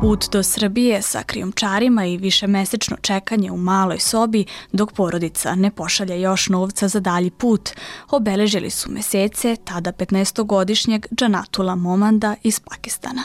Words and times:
Put 0.00 0.30
do 0.32 0.42
Srbije 0.42 1.02
sa 1.02 1.22
krijumčarima 1.22 2.04
i 2.06 2.16
višemesečno 2.16 2.96
čekanje 3.00 3.50
u 3.50 3.56
maloj 3.56 3.98
sobi 3.98 4.44
dok 4.72 4.92
porodica 4.92 5.54
ne 5.54 5.70
pošalje 5.70 6.20
još 6.20 6.48
novca 6.48 6.88
za 6.88 7.00
dalji 7.00 7.30
put 7.30 7.70
obeležili 8.10 8.70
su 8.70 8.90
mesece 8.90 9.56
tada 9.64 9.92
15-godišnjeg 9.92 11.06
Džanatula 11.14 11.74
Momanda 11.74 12.36
iz 12.42 12.60
Pakistana. 12.60 13.22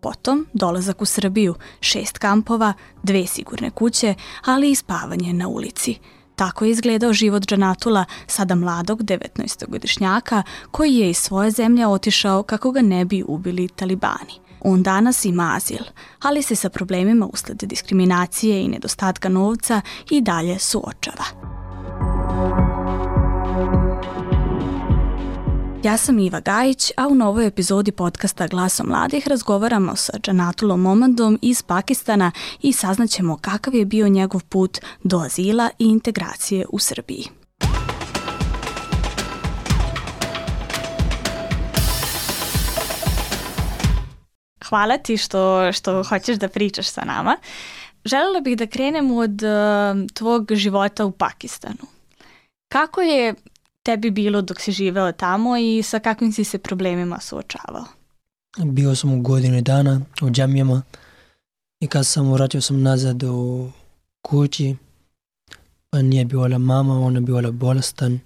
Potom 0.00 0.46
dolazak 0.52 1.02
u 1.02 1.04
Srbiju, 1.04 1.54
šest 1.80 2.18
kampova, 2.18 2.72
dve 3.02 3.26
sigurne 3.26 3.70
kuće, 3.70 4.14
ali 4.44 4.70
i 4.70 4.74
spavanje 4.74 5.32
na 5.32 5.48
ulici. 5.48 5.98
Tako 6.36 6.64
je 6.64 6.70
izgledao 6.70 7.12
život 7.12 7.42
Džanatula, 7.42 8.04
sada 8.26 8.54
mladog 8.54 9.02
19-godišnjaka, 9.02 10.42
koji 10.70 10.94
je 10.94 11.10
iz 11.10 11.16
svoje 11.16 11.50
zemlje 11.50 11.86
otišao 11.86 12.42
kako 12.42 12.70
ga 12.70 12.82
ne 12.82 13.04
bi 13.04 13.24
ubili 13.26 13.68
talibani. 13.68 14.51
On 14.64 14.82
danas 14.82 15.24
ima 15.24 15.52
azil, 15.56 15.84
ali 16.22 16.42
se 16.42 16.56
sa 16.56 16.68
problemima 16.68 17.28
usled 17.32 17.62
diskriminacije 17.62 18.62
i 18.62 18.68
nedostatka 18.68 19.28
novca 19.28 19.80
i 20.10 20.20
dalje 20.20 20.58
suočava. 20.58 21.24
Ja 25.84 25.96
sam 25.96 26.18
Iva 26.18 26.40
Gajić, 26.40 26.92
a 26.96 27.08
u 27.08 27.14
novoj 27.14 27.46
epizodi 27.46 27.92
podcasta 27.92 28.46
Glaso 28.46 28.84
mladih 28.84 29.28
razgovaramo 29.28 29.96
sa 29.96 30.12
Džanatulom 30.18 30.80
Momandom 30.80 31.38
iz 31.42 31.62
Pakistana 31.62 32.30
i 32.60 32.72
saznaćemo 32.72 33.38
kakav 33.40 33.74
je 33.74 33.84
bio 33.84 34.08
njegov 34.08 34.44
put 34.44 34.78
do 35.02 35.18
azila 35.18 35.70
i 35.78 35.84
integracije 35.84 36.66
u 36.72 36.78
Srbiji. 36.78 37.41
Hvala 44.72 44.98
ti 44.98 45.16
što, 45.16 45.72
što 45.72 46.02
hoćeš 46.02 46.36
da 46.36 46.48
pričaš 46.48 46.88
sa 46.88 47.04
nama. 47.04 47.36
Želela 48.04 48.40
bih 48.40 48.56
da 48.56 48.66
krenem 48.66 49.10
od 49.10 49.42
uh, 49.42 50.14
tvog 50.14 50.54
života 50.54 51.04
u 51.04 51.12
Pakistanu. 51.12 51.86
Kako 52.68 53.00
je 53.00 53.34
tebi 53.82 54.10
bilo 54.10 54.42
dok 54.42 54.60
si 54.60 54.72
živeo 54.72 55.12
tamo 55.12 55.56
i 55.56 55.82
sa 55.82 55.98
kakvim 55.98 56.32
si 56.32 56.44
se 56.44 56.58
problemima 56.58 57.20
suočavao? 57.20 57.84
Bio 58.58 58.94
sam 58.94 59.12
u 59.12 59.22
godinu 59.22 59.60
dana 59.60 60.00
u 60.22 60.30
džamijama 60.30 60.82
i 61.80 61.86
kad 61.86 62.06
sam 62.06 62.32
vratio 62.32 62.60
sam 62.60 62.82
nazad 62.82 63.22
u 63.22 63.70
kući, 64.22 64.76
pa 65.90 66.02
nije 66.02 66.24
bila 66.24 66.58
mama, 66.58 67.00
ona 67.00 67.16
je 67.16 67.22
bila 67.22 67.50
bolestan 67.50 68.20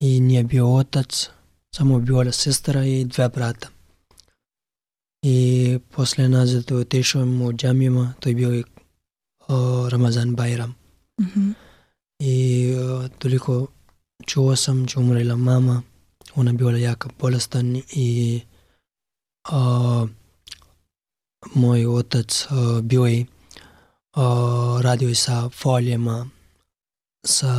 i 0.00 0.20
nije 0.20 0.44
bio 0.44 0.74
otac, 0.74 1.28
samo 1.74 1.98
bila 1.98 2.32
sestra 2.32 2.84
i 2.84 3.04
dve 3.04 3.28
brata. 3.28 3.68
I 5.22 5.78
posle 5.90 6.28
nazad 6.28 6.72
otišao 6.72 7.22
u 7.22 7.52
džamijama, 7.52 8.14
to 8.20 8.28
je 8.28 8.34
bio 8.34 8.54
i 8.54 8.64
o, 9.48 9.88
Ramazan 9.88 10.34
Bajram. 10.34 10.74
Mm 11.20 11.24
-hmm. 11.24 11.52
I 12.18 12.74
o, 12.74 13.08
toliko 13.08 13.66
čuo 14.26 14.56
sam, 14.56 14.86
će 14.86 14.98
umrela 14.98 15.36
mama, 15.36 15.82
ona 16.34 16.50
je 16.50 16.56
bila 16.56 16.78
jaka 16.78 17.08
bolestan 17.18 17.82
i 17.92 18.40
o, 19.50 20.06
moj 21.54 21.86
otac 21.86 22.46
o, 22.50 22.82
bio 22.82 23.04
je 23.04 23.26
o, 24.16 24.78
radio 24.82 25.08
je 25.08 25.14
sa 25.14 25.48
folijama, 25.48 26.28
sa 27.26 27.54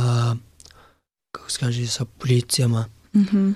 kako 1.32 1.50
se 1.50 1.58
kaže, 1.58 1.86
sa 1.86 2.04
policijama. 2.04 2.88
Mm 3.14 3.22
-hmm. 3.22 3.54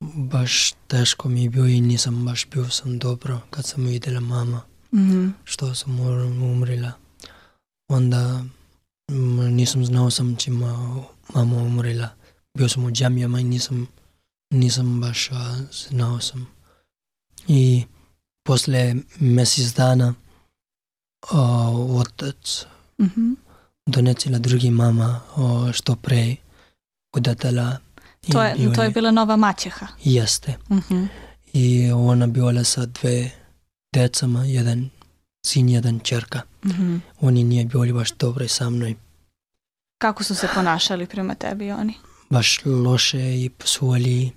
Baš 0.00 0.72
teško 0.86 1.28
mi 1.28 1.42
je 1.42 1.50
bio 1.50 1.66
i 1.66 1.80
nisam 1.80 2.24
baš 2.24 2.46
bio 2.50 2.68
sam 2.68 2.98
dobro 2.98 3.40
kad 3.50 3.64
sam 3.64 3.84
vidjela 3.84 4.20
mama 4.20 4.62
Mm 4.92 4.98
-hmm. 4.98 5.32
što 5.44 5.74
sam 5.74 6.00
umrela. 6.42 6.92
Onda 7.88 8.44
m, 9.08 9.54
nisam 9.54 9.84
znao 9.84 10.10
sam 10.10 10.36
će 10.36 10.50
ma, 10.50 11.02
mama 11.34 11.56
umrela. 11.56 12.08
Bio 12.54 12.68
sam 12.68 12.84
u 12.84 12.90
džamijama 12.90 13.40
i 13.40 13.44
nisam, 13.44 13.86
nisam 14.50 15.00
baš 15.00 15.30
a, 15.32 15.56
znao 15.72 16.20
sam. 16.20 16.46
I 17.48 17.84
posle 18.42 18.94
mjesec 19.20 19.74
dana 19.74 20.14
a, 21.30 21.70
otac 21.88 22.66
Mm 22.98 23.04
-hmm. 23.04 23.34
donesila 23.86 24.38
drugi 24.38 24.70
mama 24.70 25.20
a, 25.36 25.70
što 25.72 25.96
pre 25.96 26.36
udatela. 27.16 27.78
To 28.32 28.42
je, 28.42 28.72
to 28.74 28.82
je 28.82 28.90
bila 28.90 29.10
nova 29.10 29.36
maćeha. 29.36 29.86
Jeste. 30.04 30.56
Mm 30.70 30.78
-hmm. 30.78 31.06
I 31.52 31.92
ona 31.92 32.26
bila 32.26 32.64
sa 32.64 32.86
dve 32.86 33.30
decama, 33.94 34.44
jedan 34.44 34.90
sin, 35.46 35.68
jedan 35.68 36.00
čerka. 36.00 36.42
Mm 36.64 36.70
-hmm. 36.70 37.00
Oni 37.20 37.44
nije 37.44 37.64
bili 37.64 37.92
baš 37.92 38.10
dobri 38.12 38.48
sa 38.48 38.70
mnom. 38.70 38.94
Kako 39.98 40.24
su 40.24 40.34
se 40.34 40.48
ponašali 40.54 41.06
prema 41.06 41.34
tebi 41.34 41.70
oni? 41.70 41.94
Baš 42.30 42.60
loše 42.64 43.40
i 43.40 43.50
psuvali 43.58 44.32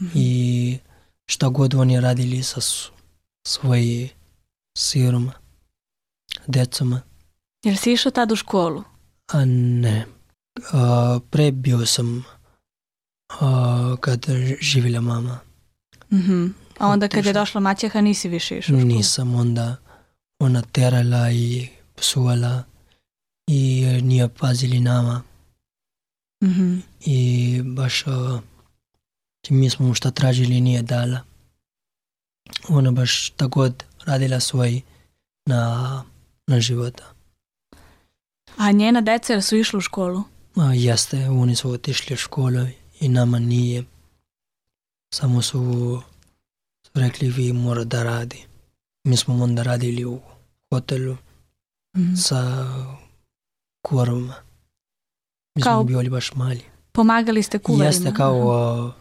Mm 0.00 0.06
-hmm. 0.06 0.10
i 0.14 0.78
šta 1.26 1.48
god 1.48 1.74
oni 1.74 2.00
radili 2.00 2.42
sa 2.42 2.60
svoji 3.46 4.08
siroma, 4.78 5.32
decama. 6.46 7.00
Jel 7.64 7.76
si 7.76 7.92
išao 7.92 8.12
tad 8.12 8.32
u 8.32 8.36
školu? 8.36 8.84
A 9.26 9.44
ne. 9.44 10.06
A, 10.72 11.18
pre 11.30 11.52
bio 11.52 11.86
sam 11.86 12.24
a, 13.28 13.96
kad 14.00 14.26
živjela 14.60 15.00
mama. 15.00 15.38
Mm 16.10 16.18
-hmm. 16.18 16.52
A 16.78 16.88
onda 16.88 17.08
kad 17.08 17.26
je 17.26 17.32
došla 17.32 17.60
maćeha 17.60 18.00
nisi 18.00 18.28
više 18.28 18.58
išao 18.58 18.76
školu? 18.76 18.84
Nisam 18.84 19.34
onda 19.34 19.76
ona 20.38 20.62
terala 20.62 21.30
i 21.30 21.68
psuvala 21.96 22.62
i 23.46 23.86
nije 24.02 24.28
pazili 24.28 24.80
nama. 24.80 25.22
Mm 26.44 26.48
-hmm. 26.48 26.80
i 27.04 27.60
baš 27.64 28.06
uh, 28.06 28.40
mi 29.50 29.70
smo 29.70 29.86
mu 29.86 29.94
šta 29.94 30.10
tražili 30.10 30.60
nije 30.60 30.82
dala. 30.82 31.20
Ona 32.68 32.90
baš 32.90 33.30
tako 33.30 33.60
god 33.60 33.84
radila 34.04 34.40
svoj 34.40 34.80
na, 35.46 36.04
na 36.46 36.60
života. 36.60 37.04
A 38.56 38.72
njena 38.72 39.00
deca 39.00 39.40
su 39.40 39.56
išli 39.56 39.76
u 39.76 39.80
školu? 39.80 40.22
A, 40.56 40.74
jeste, 40.74 41.28
oni 41.28 41.56
su 41.56 41.70
otišli 41.70 42.14
u 42.14 42.16
školu 42.16 42.66
i 43.00 43.08
nama 43.08 43.38
nije. 43.38 43.84
Samo 45.10 45.42
su, 45.42 45.58
su 46.84 46.90
rekli 46.94 47.30
vi 47.30 47.52
mora 47.52 47.84
da 47.84 48.02
radi. 48.02 48.44
Mi 49.04 49.16
smo 49.16 49.44
onda 49.44 49.62
radili 49.62 50.04
u 50.04 50.20
hotelu 50.70 51.16
Mm 51.96 52.00
-hmm. 52.02 52.16
sa 52.18 52.66
kurovima. 53.82 54.34
Mi 55.54 55.62
Kao- 55.62 55.74
smo 55.74 55.84
bili 55.86 56.10
baš 56.10 56.34
mali. 56.34 56.62
Pomagali 56.92 57.42
ste 57.42 57.58
kuvarima? 57.58 57.84
Jeste 57.84 58.14
kao 58.14 58.36
uh, 58.86 58.92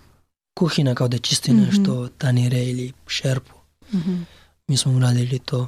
kuhina, 0.54 0.96
kao 0.96 1.08
da 1.08 1.18
čisti 1.18 1.54
Mhm. 1.54 1.62
nešto, 1.62 2.08
tanire 2.10 2.64
ili 2.64 2.94
šerpu. 3.08 3.54
Mm 3.94 3.98
-hmm. 3.98 4.24
Mi 4.68 4.78
smo 4.78 5.00
radili 5.00 5.40
to. 5.40 5.68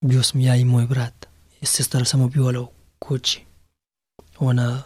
Bio 0.00 0.22
sam 0.22 0.40
ja 0.40 0.56
i 0.56 0.64
moj 0.64 0.86
brat. 0.86 1.26
Sestra 1.62 2.04
samo 2.04 2.28
bila 2.28 2.60
u 2.60 2.68
kući. 2.98 3.40
Ona 4.38 4.82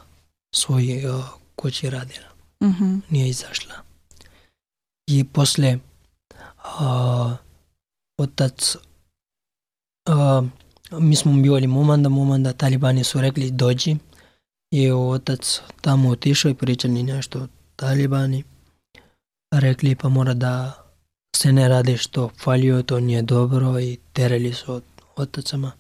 svoj 0.54 1.06
uh, 1.06 1.25
kući 1.60 1.91
radila. 1.91 2.28
Mm 2.62 2.66
-hmm. 2.66 3.00
Nije 3.10 3.28
izašla. 3.28 3.75
I 5.06 5.25
posle 5.25 5.78
uh, 6.81 7.32
otac 8.19 8.76
uh, 10.09 10.44
mi 11.00 11.16
smo 11.16 11.43
bili 11.43 11.66
momanda, 11.66 12.09
momanda, 12.09 12.53
talibani 12.53 13.04
su 13.04 13.20
rekli 13.20 13.50
dođi. 13.50 13.97
I 14.72 14.91
otac 14.91 15.60
tamo 15.81 16.10
otišao 16.10 16.50
i 16.50 16.54
pričali 16.54 17.03
nešto 17.03 17.47
talibani. 17.76 18.44
Rekli 19.53 19.94
pa 19.94 20.09
mora 20.09 20.34
da 20.34 20.84
se 21.37 21.52
ne 21.52 21.69
radi 21.69 21.96
što 21.96 22.29
falio, 22.29 22.82
to 22.82 23.00
nije 23.00 23.23
dobro 23.23 23.81
i 23.81 23.99
terali 24.12 24.52
su 24.52 24.73
od 24.73 24.82
otacama. 25.17 25.73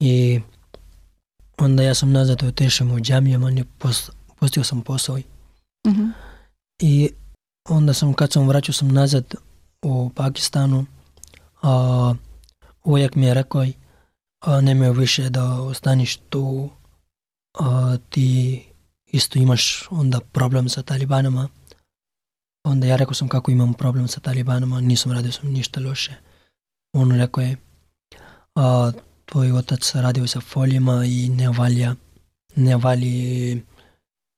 I 0.00 0.40
onda 1.58 1.82
ja 1.82 1.94
sam 1.94 2.12
nazad 2.12 2.42
otišao 2.42 2.86
u 2.86 3.00
džamijama, 3.00 3.50
postio 4.38 4.64
sam 4.64 4.82
posao. 4.82 5.18
Mm 5.18 5.37
-hmm. 5.92 6.12
I 6.80 7.10
onda 7.68 7.94
sam, 7.94 8.12
kad 8.14 8.32
sam 8.32 8.48
vraćao 8.48 8.72
sam 8.72 8.88
nazad 8.88 9.34
u 9.82 10.10
Pakistanu, 10.14 10.86
a, 11.62 12.14
uvijek 12.84 13.14
mi 13.14 13.26
je 13.26 13.34
rekao, 13.34 13.66
a, 14.40 14.60
nemoj 14.60 14.92
više 14.92 15.30
da 15.30 15.60
ostaniš 15.60 16.16
tu, 16.16 16.70
a, 17.58 17.96
ti 18.10 18.62
isto 19.06 19.38
imaš 19.38 19.88
onda 19.90 20.20
problem 20.20 20.68
sa 20.68 20.82
talibanama. 20.82 21.48
Onda 22.64 22.86
ja 22.86 22.96
rekao 22.96 23.14
sam 23.14 23.28
kako 23.28 23.50
imam 23.50 23.74
problem 23.74 24.08
sa 24.08 24.20
talibanama, 24.20 24.80
nisam 24.80 25.12
radio 25.12 25.32
sam 25.32 25.52
ništa 25.52 25.80
loše. 25.80 26.14
On 26.92 27.12
rekao 27.12 27.42
je, 27.42 27.56
a, 28.54 28.92
tvoj 29.24 29.52
otac 29.52 29.94
radio 29.94 30.26
sa 30.26 30.40
folijama 30.40 31.04
i 31.04 31.28
ne 31.28 31.48
valja, 31.48 31.94
ne 32.56 32.76
vali 32.76 33.62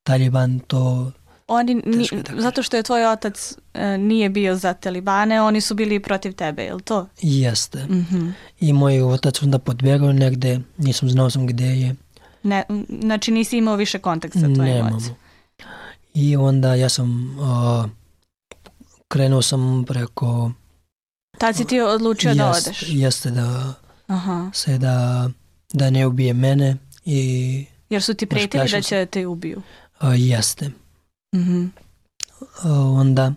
taliban 0.03 0.59
to 0.59 1.13
oni, 1.51 1.75
ni, 1.77 2.09
da 2.25 2.41
zato 2.41 2.63
što 2.63 2.77
je 2.77 2.83
tvoj 2.83 3.07
otac 3.07 3.53
e, 3.75 3.99
nije 3.99 4.29
bio 4.31 4.57
za 4.57 4.75
talibane, 4.75 5.43
oni 5.43 5.61
su 5.61 5.75
bili 5.75 6.01
protiv 6.01 6.33
tebe, 6.33 6.63
je 6.63 6.75
li 6.75 6.83
to? 6.83 7.07
Jeste. 7.19 7.85
Mhm. 7.85 8.29
I 8.61 8.73
moj 8.73 9.03
otac 9.03 9.43
onda 9.43 9.59
podbjegao 9.59 10.13
negde, 10.13 10.61
nisam 10.79 11.11
znao 11.11 11.31
sam 11.31 11.47
gde 11.47 11.67
je. 11.67 11.95
Ne, 12.43 12.65
znači 13.01 13.31
nisi 13.31 13.57
imao 13.57 13.77
više 13.77 13.99
kontakt 13.99 14.35
sa 14.35 14.41
tvojim 14.41 14.57
Nemamo. 14.65 14.97
ocem. 14.97 15.15
I 16.15 16.37
onda 16.37 16.75
ja 16.75 16.89
sam 16.89 17.37
a, 17.41 17.89
krenuo 19.09 19.43
sam 19.43 19.85
preko 19.85 20.53
Tad 21.39 21.57
si 21.57 21.65
ti 21.65 21.81
odlučio 21.81 22.35
da 22.35 22.45
jest- 22.47 22.67
odeš. 22.67 22.85
Jeste 22.89 23.31
da 23.31 23.75
Aha. 24.07 24.51
se 24.55 24.79
da, 24.79 25.31
da 25.73 25.91
ne 25.91 26.07
ubije 26.07 26.35
mene 26.35 26.77
i 27.05 27.65
Jer 27.91 28.03
su 28.03 28.15
ti 28.15 28.27
Baš 28.27 28.31
pretili 28.33 28.69
da 28.71 28.81
će 28.81 29.07
te 29.07 29.27
ubiju. 29.27 29.63
a, 29.99 30.15
jeste. 30.15 30.71
Mhm. 31.35 31.67
A, 32.63 32.73
onda 32.73 33.33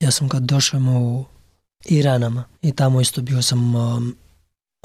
ja 0.00 0.10
sam 0.10 0.28
kad 0.28 0.42
došao 0.42 0.80
u 0.80 1.24
Iranama 1.84 2.44
i 2.62 2.72
tamo 2.72 3.00
isto 3.00 3.22
bio 3.22 3.42
sam 3.42 3.74
um, 3.74 4.16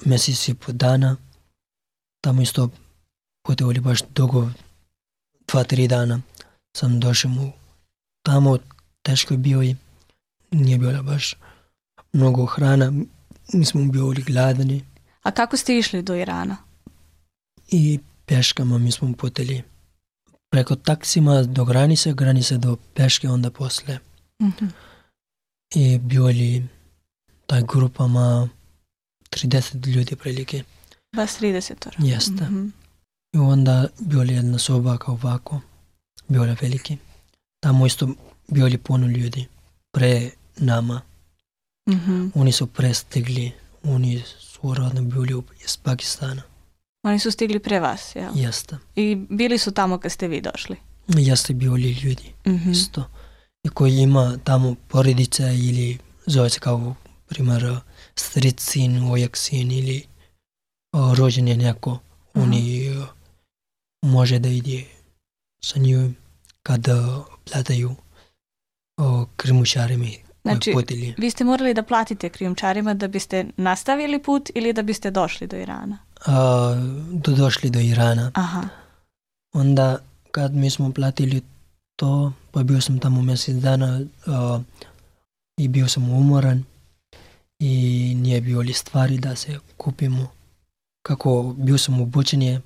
mjesec 0.05 0.47
i 0.47 0.53
po 0.53 0.71
dana. 0.71 1.15
Tamo 2.21 2.41
isto 2.41 2.69
putovali 3.45 3.79
baš 3.79 3.99
dugo, 4.15 4.49
dva, 5.47 5.63
tri 5.63 5.87
dana 5.87 6.21
sam 6.77 6.99
došao 6.99 7.31
u 7.31 7.51
tamo, 8.25 8.57
teško 9.01 9.33
je 9.33 9.37
bio 9.37 9.63
i 9.63 9.75
nije 10.51 10.77
bilo 10.77 11.03
baš 11.03 11.35
mnogo 12.13 12.45
hrana. 12.45 12.91
Mi 13.53 13.65
smo 13.65 13.91
bili 13.91 14.23
gladni 14.23 14.85
A 15.23 15.31
kako 15.31 15.57
ste 15.57 15.77
išli 15.77 16.01
do 16.01 16.15
Irana? 16.15 16.57
i 17.67 17.99
peškama 18.25 18.77
mi 18.77 18.91
smo 18.91 19.13
putili 19.13 19.63
preko 20.53 20.75
taksima 20.75 21.43
do 21.43 21.65
granice, 21.65 22.13
granice 22.13 22.57
do 22.57 22.77
peške 22.93 23.29
onda 23.29 23.51
posle. 23.51 23.99
Mhm. 24.41 24.65
i 25.75 25.97
bili 25.97 26.67
taj 27.45 27.61
grupama 27.61 28.49
30 29.29 29.87
ljudi 29.87 30.15
prilike. 30.15 30.63
Vas 31.15 31.41
30 31.41 31.89
Jeste. 31.97 32.43
Mhm. 32.43 32.67
I 33.33 33.37
onda 33.37 33.87
bili 33.99 34.33
jedna 34.33 34.59
soba 34.59 34.97
kao 34.97 35.13
ovako, 35.13 35.61
bila 36.27 36.55
veliki. 36.61 36.97
Tamo 37.59 37.85
isto 37.85 38.07
bili 38.47 38.77
puno 38.77 39.07
ljudi 39.07 39.47
pre 39.91 40.29
nama. 40.57 41.01
Mhm. 41.89 42.27
Oni 42.35 42.51
su 42.51 42.67
prestigli, 42.67 43.51
oni 43.83 44.23
su 44.39 44.73
rodno 44.73 45.01
bili 45.01 45.41
iz 45.65 45.77
Pakistana. 45.77 46.41
Oni 47.03 47.19
su 47.19 47.31
stigli 47.31 47.59
pre 47.59 47.79
vas, 47.79 48.15
jel? 48.15 48.31
Jeste. 48.35 48.77
I 48.95 49.15
bili 49.29 49.57
su 49.57 49.71
tamo 49.71 49.97
kad 49.97 50.11
ste 50.11 50.27
vi 50.27 50.41
došli. 50.41 50.75
Jeste 51.07 51.53
bili 51.53 51.91
ljudi 51.91 52.33
Mhm. 52.47 52.71
isto. 52.71 53.03
I 53.63 53.69
koji 53.69 53.93
ima 53.93 54.37
tamo 54.43 54.75
porodice 54.87 55.43
ili 55.43 55.97
zove 56.25 56.49
se 56.49 56.59
kao 56.59 56.95
primjer 57.25 57.77
stric 58.15 58.61
sin, 58.61 59.11
ojak 59.11 59.37
sin 59.37 59.71
ili 59.71 60.03
o, 60.93 61.15
rođen 61.15 61.47
je 61.47 61.57
neko, 61.57 61.91
Aha. 62.33 62.43
oni 62.43 62.89
o, 62.91 63.05
može 64.01 64.39
da 64.39 64.49
ide 64.49 64.83
sa 65.63 65.79
njim 65.79 66.15
kada 66.63 67.23
plataju 67.51 67.95
o, 68.97 69.25
krimušarima 69.37 70.05
Znači, 70.41 70.73
vi 71.17 71.29
ste 71.29 71.43
morali 71.43 71.73
da 71.73 71.83
platite 71.83 72.29
krijumčarima 72.29 72.93
da 72.93 73.07
biste 73.07 73.45
nastavili 73.57 74.23
put 74.23 74.49
ili 74.55 74.73
da 74.73 74.81
biste 74.81 75.11
došli 75.11 75.47
do 75.47 75.57
Irana? 75.57 75.97
Do 77.11 77.31
došli 77.35 77.69
do 77.69 77.79
Irana. 77.79 78.31
Aha. 78.33 78.63
Onda 79.53 79.97
kad 80.31 80.53
mi 80.53 80.69
smo 80.69 80.91
platili 80.91 81.41
to, 81.95 82.33
pa 82.51 82.63
bio 82.63 82.81
sam 82.81 82.99
tamo 82.99 83.21
mjesec 83.21 83.55
dana 83.55 84.01
a, 84.27 84.59
i 85.57 85.67
bio 85.67 85.87
sam 85.87 86.09
umoran 86.09 86.63
i 87.59 88.15
nije 88.17 88.41
bilo 88.41 88.61
li 88.61 88.73
stvari 88.73 89.17
da 89.17 89.35
se 89.35 89.59
kupimo. 89.77 90.27
Kako 91.05 91.55
bio 91.57 91.77
sam 91.77 92.01
obučen 92.01 92.41
je, 92.41 92.61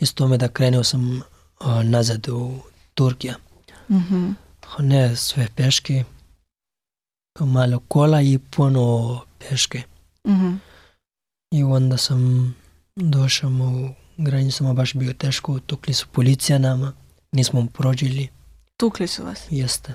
iz 0.00 0.14
tome 0.14 0.38
da 0.38 0.48
krenuo 0.48 0.84
sam 0.84 1.22
a, 1.60 1.82
nazad 1.82 2.28
u 2.28 2.58
Turkija. 2.94 3.34
Mhm. 3.90 4.30
Ne 4.78 5.16
sve 5.16 5.48
peške, 5.56 6.04
malo 7.40 7.80
kola 7.88 8.22
i 8.22 8.38
puno 8.38 9.20
peške. 9.38 9.82
Mhm. 10.26 10.54
I 11.50 11.62
onda 11.62 11.96
sam 11.96 12.54
došao 12.96 13.50
u 13.50 13.88
granicama, 14.16 14.72
baš 14.74 14.94
bio 14.94 15.12
teško, 15.12 15.60
tukli 15.60 15.94
su 15.94 16.06
policija 16.12 16.58
nama, 16.58 16.92
nismo 17.32 17.66
prođili. 17.72 18.28
Tukli 18.76 19.06
su 19.06 19.24
vas. 19.24 19.46
Jeste. 19.50 19.94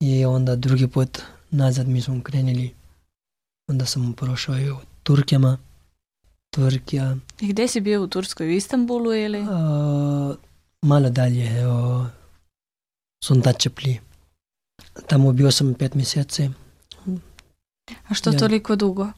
I 0.00 0.24
onda 0.24 0.56
drugi 0.56 0.88
put 0.88 1.18
nazad 1.50 1.88
mi 1.88 2.00
smo 2.00 2.22
krenuli. 2.22 2.74
Onda 3.68 3.86
sam 3.86 4.12
prošao 4.12 4.58
i 4.58 4.70
u 4.70 4.76
Turkijama. 5.02 5.58
Turkija, 6.50 7.16
I 7.40 7.46
gde 7.48 7.68
si 7.68 7.80
bio 7.80 8.02
u 8.02 8.06
Turskoj? 8.06 8.46
U 8.46 8.50
Istanbulu 8.50 9.14
ili? 9.14 9.46
a, 9.50 10.34
malo 10.82 11.10
dalje, 11.10 11.66
o, 11.68 12.06
Sundačepli. 13.24 14.00
Tamo 15.06 15.32
bio 15.32 15.50
sam 15.50 15.74
pet 15.74 15.94
mjeseci, 15.94 16.50
A 18.08 18.14
što 18.14 18.30
Ja. 18.30 18.38
toliko 18.38 18.76
dugo? 18.76 19.08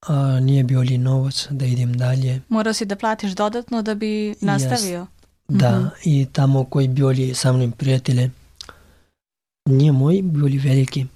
A 0.00 0.40
nije 0.40 0.64
bio 0.64 0.80
li 0.80 0.98
novac 0.98 1.46
da 1.50 1.64
idem 1.64 1.96
dalje. 1.96 2.40
Morao 2.48 2.72
si 2.74 2.84
da 2.84 2.96
platiš 2.96 3.32
dodatno 3.32 3.82
da 3.82 3.94
bi 3.94 4.34
nastavio? 4.40 5.06
Da, 5.48 5.78
Mhm. 5.78 5.86
i 6.04 6.26
tamo 6.32 6.64
koji 6.64 6.88
bili 6.88 7.34
sa 7.34 7.52
mnom 7.52 7.72
prijatelje, 7.72 8.30
nije 9.66 9.92
moji 9.92 10.22
bili 10.22 10.58
veliki. 10.58 11.06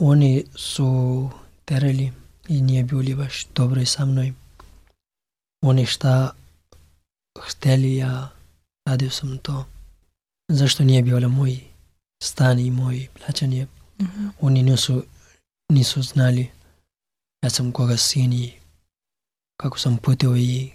Oni 0.00 0.44
su 0.54 1.30
terali 1.64 2.12
i 2.48 2.62
nije 2.62 2.84
bili 2.84 3.14
baš 3.14 3.46
dobro 3.54 3.86
sa 3.86 4.04
mnom. 4.04 4.34
Oni 5.62 5.86
šta 5.86 6.30
hteli, 7.40 7.96
ja 7.96 8.28
radio 8.86 9.10
sam 9.10 9.38
to. 9.38 9.64
Zašto 10.48 10.84
nije 10.84 11.02
bilo 11.02 11.28
moj 11.28 11.60
stan 12.22 12.58
i 12.58 12.70
moj 12.70 13.06
plaćanje? 13.16 13.66
Mhm. 14.00 14.26
Oni 14.40 14.62
nisu, 14.62 15.02
nisu 15.68 16.02
znali 16.02 16.48
ja 17.42 17.50
sam 17.50 17.72
koga 17.72 17.96
sin 17.96 18.32
i 18.32 18.52
kako 19.56 19.78
sam 19.78 19.96
putio 19.96 20.36
i 20.36 20.70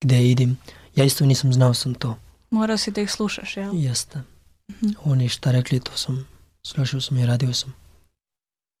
gde 0.00 0.30
idem. 0.30 0.58
Ja 0.96 1.04
isto 1.04 1.26
nisam 1.26 1.52
znao 1.52 1.74
sam 1.74 1.94
to. 1.94 2.18
Morao 2.50 2.76
si 2.76 2.90
da 2.90 3.00
ih 3.00 3.10
slušaš, 3.10 3.56
jel? 3.56 3.70
Jeste. 3.74 4.22
Mhm. 4.70 4.92
Oni 5.04 5.28
šta 5.28 5.50
rekli, 5.50 5.80
to 5.80 5.92
sam 5.94 6.28
slušao 6.62 7.00
sam 7.00 7.18
i 7.18 7.26
radio 7.26 7.52
sam. 7.52 7.74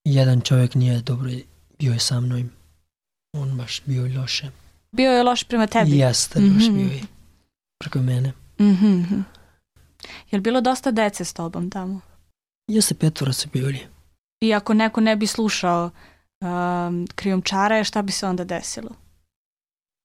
Jedan 0.04 0.40
čovjek 0.40 0.74
nije 0.74 1.00
dobro 1.00 1.30
bio 1.78 1.92
je 1.92 1.98
sa 1.98 2.20
mnom. 2.20 2.50
On 3.32 3.56
baš 3.56 3.82
bio 3.84 4.20
loše. 4.20 4.50
Bio 4.92 5.10
je 5.10 5.22
loš 5.22 5.44
prema 5.44 5.66
tebi? 5.66 5.98
Jeste, 5.98 6.40
baš 6.40 6.66
Mhm. 6.66 6.76
bio 6.76 6.86
je 6.86 7.02
preko 7.78 7.98
mene. 7.98 8.32
Mhm, 8.60 8.86
mhm. 8.86 9.20
Jel 10.30 10.40
bilo 10.42 10.60
dosta 10.60 10.90
dece 10.90 11.24
s 11.24 11.32
tobom 11.32 11.70
tamo? 11.70 12.00
Jeste 12.68 12.94
petvora 12.94 13.32
su 13.32 13.48
bili. 13.52 13.78
I 14.40 14.54
ako 14.54 14.74
neko 14.74 15.00
ne 15.00 15.16
bi 15.16 15.26
slušao 15.26 15.90
um, 16.40 17.06
krijumčare, 17.14 17.84
šta 17.84 18.02
bi 18.02 18.12
se 18.12 18.26
onda 18.26 18.44
desilo? 18.44 18.90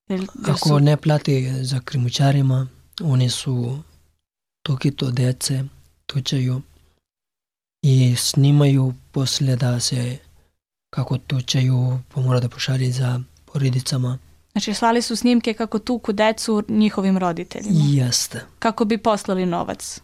Jel, 0.10 0.20
jel 0.20 0.28
Ako 0.48 0.68
su- 0.70 0.80
ne 0.80 0.98
plati 0.98 1.64
za 1.64 1.80
krimučarima, 1.80 2.68
oni 3.04 3.30
su 3.30 3.80
toki 4.64 4.92
to 4.92 5.12
dece, 5.12 5.64
tučaju 6.06 6.62
i 7.82 8.16
snimaju 8.16 8.94
poslije 9.12 9.56
da 9.56 9.80
se 9.80 10.18
kako 10.90 11.18
tučaju, 11.18 12.00
pa 12.10 12.22
mora 12.22 12.40
da 12.40 12.50
pošalje 12.50 12.92
za 12.92 13.20
porodicama. 13.46 14.18
Znači, 14.52 14.74
slali 14.74 15.02
su 15.02 15.16
snimke 15.16 15.54
kako 15.54 15.80
tuku 15.80 16.12
decu 16.14 16.64
njihovim 16.68 17.18
roditeljima. 17.18 17.80
Jeste. 17.84 18.42
Kako 18.60 18.86
bi 18.86 18.98
poslali 18.98 19.46
novac. 19.46 20.02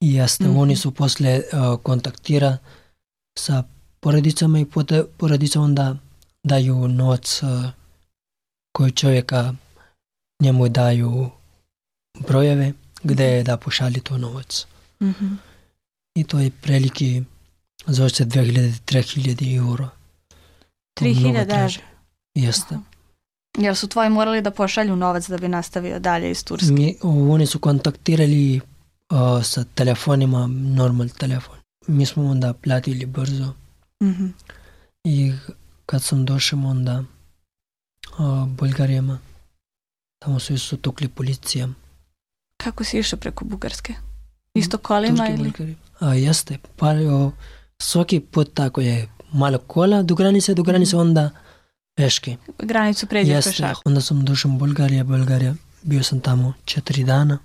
Jeste, 0.00 0.44
Mhm. 0.44 0.56
oni 0.56 0.76
su 0.76 0.90
posle 0.90 1.40
uh, 1.42 1.80
kontaktira 1.80 2.58
sa 3.38 3.62
porodicama 4.00 4.60
i 4.60 4.66
porodica 5.16 5.60
onda 5.60 5.96
daju 6.44 6.88
novac 6.88 7.42
uh, 7.42 7.48
koji 8.72 8.92
čovjeka 8.92 9.54
njemu 10.40 10.68
daju 10.68 11.30
brojeve 12.26 12.72
gde 13.02 13.42
da 13.42 13.56
pošalje 13.56 14.00
to 14.00 14.18
novac. 14.18 14.66
Mhm. 15.02 15.34
I 16.14 16.24
to 16.24 16.38
je 16.38 16.50
prilike 16.50 17.22
zove 17.86 18.10
se 18.10 18.24
2000-3000 18.24 19.56
euro. 19.56 19.88
To 20.94 21.04
3000 21.04 21.20
mnogo 21.20 21.38
teže. 21.38 21.80
evra. 21.80 21.88
Jeste. 22.34 22.74
Aha. 22.74 22.82
Jel 23.58 23.74
su 23.74 23.88
tvoji 23.88 24.10
morali 24.10 24.42
da 24.42 24.50
pošalju 24.50 24.96
novac 24.96 25.28
da 25.28 25.38
bi 25.38 25.48
nastavio 25.48 25.98
dalje 25.98 26.30
iz 26.30 26.44
Turske? 26.44 26.72
Mi, 26.72 26.96
oni 27.02 27.46
su 27.46 27.58
kontaktirali 27.58 28.60
uh, 29.10 29.44
sa 29.44 29.64
telefonima, 29.74 30.46
normal 30.50 31.08
telefon. 31.08 31.56
Mi 31.86 32.06
smo 32.06 32.30
onda 32.30 32.52
platili 32.52 33.06
brzo. 33.06 33.52
Mhm. 34.02 34.26
I 35.04 35.32
kad 35.86 36.02
sam 36.02 36.24
došao 36.26 36.58
onda 36.58 37.04
a, 38.18 38.46
Isto 44.54 44.78
kolima 44.78 45.28
ili? 45.28 45.76
A, 46.00 46.14
jeste, 46.14 46.58
pa 46.76 46.88
o, 46.90 47.32
svaki 47.78 48.20
put 48.20 48.54
tako 48.54 48.80
je 48.80 49.08
malo 49.32 49.58
kola 49.58 50.02
do 50.02 50.14
granice, 50.14 50.54
do 50.54 50.62
granice 50.62 50.96
onda 50.96 51.30
peške. 51.94 52.36
Granicu 52.58 53.06
pređe 53.06 53.32
Jeste, 53.32 53.50
pešak. 53.50 53.76
onda 53.84 54.00
sam 54.00 54.24
došao 54.24 54.50
u 54.50 54.58
Bulgarija, 54.58 55.04
Bulgarija, 55.04 55.54
bio 55.82 56.02
sam 56.02 56.20
tamo 56.20 56.52
četiri 56.64 57.04
dana, 57.04 57.38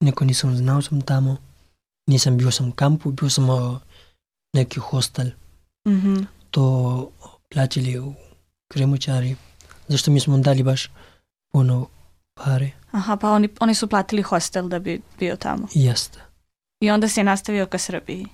niko 0.00 0.24
nisam 0.24 0.56
znao 0.56 0.82
sam 0.82 1.00
tamo, 1.00 1.36
nisam 2.06 2.36
bio 2.36 2.50
sam 2.50 2.68
u 2.68 2.72
kampu, 2.72 3.10
bio 3.10 3.30
sam 3.30 3.50
u 3.50 3.78
neki 4.52 4.80
hostel, 4.80 5.30
Mhm. 5.86 6.16
to 6.50 7.08
plaćali 7.48 7.98
u 7.98 8.14
kremučari, 8.68 9.36
zašto 9.88 10.10
mi 10.10 10.20
smo 10.20 10.38
dali 10.38 10.62
baš 10.62 10.90
puno 11.48 11.86
pare, 12.36 12.70
Aha, 12.90 13.16
pa 13.16 13.30
oni, 13.30 13.48
oni 13.60 13.74
su 13.74 13.86
platili 13.88 14.22
hostel 14.22 14.68
da 14.68 14.78
bi 14.78 15.00
bio 15.18 15.36
tamo. 15.36 15.66
jeste. 15.72 16.18
I 16.80 16.90
onda 16.90 17.08
si 17.08 17.22
nastavio 17.22 17.66
ka 17.66 17.78
Srbiji. 17.78 18.26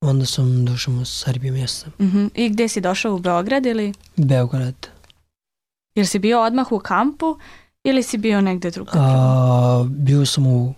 Onda 0.00 0.26
sam 0.26 0.64
došao 0.64 0.94
u 0.94 1.04
Srbiju 1.04 1.52
mjesta, 1.52 1.90
Mhm. 2.00 2.26
I 2.34 2.48
gdje 2.48 2.68
si 2.68 2.80
došao 2.80 3.14
u 3.14 3.18
Beograd 3.18 3.66
ili? 3.66 3.92
Beograd. 4.16 4.74
Jer 5.94 6.06
si 6.06 6.18
bio 6.18 6.42
odmah 6.42 6.72
u 6.72 6.78
kampu 6.80 7.38
ili 7.84 8.02
si 8.02 8.18
bio 8.18 8.40
negdje 8.40 8.70
drugdje? 8.70 8.92
A, 8.96 9.84
bio 9.88 10.26
sam 10.26 10.46
u 10.46 10.74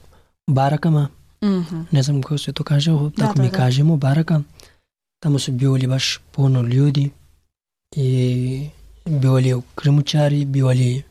barakama, 0.47 1.09
Mhm. 1.43 1.81
ne 1.91 2.03
znam 2.03 2.23
kako 2.23 2.39
se 2.39 2.53
to 2.53 2.65
kaže, 2.65 2.91
tako 3.17 3.35
da, 3.35 3.43
mi 3.43 3.51
da. 3.51 3.57
kažemo, 3.57 3.97
baraka. 3.97 4.41
Tamo 5.25 5.39
su 5.39 5.53
bili 5.53 5.87
baš 5.87 6.21
puno 6.33 6.63
ljudi 6.63 7.11
i 7.97 8.69
bili 9.05 9.63
krimučari, 9.75 10.45
bili 10.45 11.03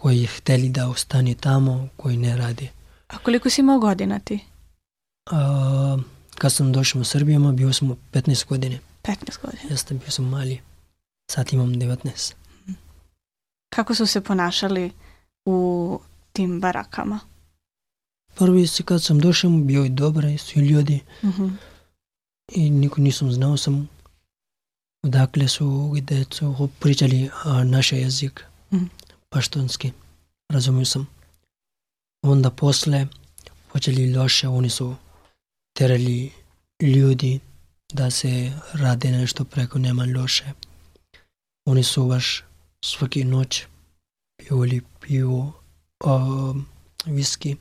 koji 0.00 0.26
hteli 0.26 0.68
da 0.68 0.88
ostani 0.88 1.34
tamo, 1.34 1.88
koji 1.96 2.16
ne 2.16 2.36
radi. 2.36 2.68
A 3.08 3.18
koliko 3.18 3.50
si 3.50 3.60
imao 3.60 3.78
godina 3.78 4.18
ti? 4.18 4.38
A, 5.30 5.98
kad 6.34 6.52
sam 6.52 6.72
došao 6.72 7.00
u 7.00 7.04
Srbiju, 7.04 7.52
bio 7.52 7.72
sam 7.72 7.90
u 7.90 7.96
15 8.12 8.46
godine. 8.48 8.80
15 9.02 9.14
godina. 9.42 9.62
Jeste, 9.70 9.94
bio 9.94 10.10
sam 10.10 10.24
mali. 10.24 10.60
Sad 11.30 11.52
imam 11.52 11.74
19. 11.74 12.32
Kako 13.74 13.94
su 13.94 14.06
se 14.06 14.20
ponašali 14.20 14.92
u 15.44 16.00
tim 16.32 16.60
barakama? 16.60 17.20
Prvi 18.34 18.66
se 18.66 18.82
kad 18.82 19.02
sam 19.02 19.18
došao, 19.18 19.50
bio 19.50 19.84
i 19.84 19.88
dobri, 19.88 20.38
svi 20.38 20.60
ljudi. 20.60 21.00
Mhm. 21.24 21.48
I 22.48 22.70
niko 22.70 23.00
nisam 23.00 23.32
znao 23.32 23.56
sam 23.56 23.88
odakle 25.02 25.48
su, 25.48 25.90
gdje 25.90 26.24
su 26.24 26.68
pričali 26.80 27.30
a, 27.44 27.64
naš 27.64 27.92
jezik, 27.92 28.44
Mhm. 28.72 28.84
paštonski, 29.28 29.92
razumio 30.48 30.84
sam. 30.84 31.06
Onda 32.22 32.50
posle 32.50 33.06
počeli 33.68 34.14
loše, 34.14 34.48
oni 34.48 34.70
su 34.70 34.94
terali 35.72 36.30
ljudi 36.82 37.40
da 37.88 38.10
se 38.10 38.52
radi 38.72 39.10
nešto 39.10 39.44
preko 39.44 39.78
nema 39.78 40.06
loše. 40.16 40.44
Oni 41.64 41.82
su 41.82 42.06
baš 42.06 42.44
svaki 42.80 43.24
noć 43.24 43.62
pili 44.38 44.82
pivo, 45.00 45.52
a, 46.04 46.52
viski. 47.06 47.56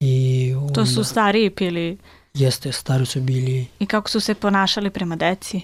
I 0.00 0.52
To 0.74 0.86
su 0.86 0.92
onda- 0.92 1.04
stariji 1.04 1.50
pili. 1.50 1.98
Jeste, 2.36 2.72
stari 2.72 3.06
su 3.06 3.20
bili 3.20 3.66
I 3.78 3.86
kako 3.86 4.10
su 4.10 4.20
se 4.20 4.34
ponašali 4.34 4.90
prema 4.90 5.16
deci? 5.16 5.60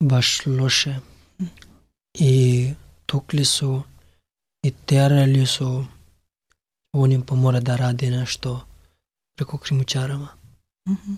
baš 0.00 0.46
loše. 0.46 0.94
I 2.14 2.70
tukli 3.06 3.44
su 3.44 3.82
i 4.62 4.70
terali 4.70 5.46
su 5.46 5.84
onim 6.92 7.22
pa 7.22 7.34
mora 7.34 7.60
da 7.60 7.76
radi 7.76 8.10
nešto 8.10 8.66
preko 9.36 9.58
krimučarama. 9.58 10.28
Mhm. 10.88 11.14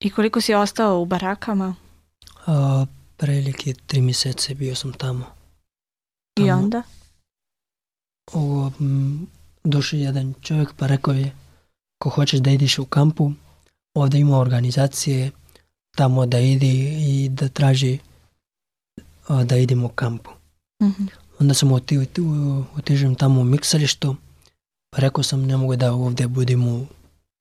I 0.00 0.10
koliko 0.10 0.40
si 0.40 0.54
ostao 0.54 1.00
u 1.00 1.04
barakama? 1.06 1.74
A, 2.46 2.86
prilike 3.16 3.74
tri 3.86 4.00
mjesece 4.00 4.54
bio 4.54 4.74
sam 4.74 4.92
tamo. 4.92 5.24
I 6.36 6.46
Tamo. 6.46 6.62
onda? 6.62 6.82
Ovo, 8.32 8.72
m, 8.80 9.26
došao 9.64 9.98
jedan 9.98 10.34
čovjek 10.42 10.72
pa 10.76 10.86
rekao 10.86 11.14
je 11.14 11.32
ko 11.98 12.10
hoćeš 12.10 12.40
da 12.40 12.50
ideš 12.50 12.78
u 12.78 12.84
kampu, 12.84 13.32
ovdje 13.94 14.20
ima 14.20 14.38
organizacije 14.38 15.30
tamo 15.96 16.26
da 16.26 16.38
idi 16.38 16.96
i 17.00 17.28
da 17.28 17.48
traži 17.48 17.98
da 19.44 19.56
idemo 19.56 19.86
u 19.86 19.88
kampu. 19.88 20.30
Mhm. 20.82 21.04
Onda 21.38 21.54
sam 21.54 21.72
oti, 21.72 21.98
oti, 21.98 22.20
otišao 22.76 23.14
tamo 23.14 23.40
u 23.40 23.44
miksalištu, 23.44 24.16
pa 24.90 24.98
rekao 24.98 25.22
sam 25.22 25.46
ne 25.46 25.56
mogu 25.56 25.76
da 25.76 25.92
ovdje 25.92 26.28
budem 26.28 26.68
u 26.68 26.86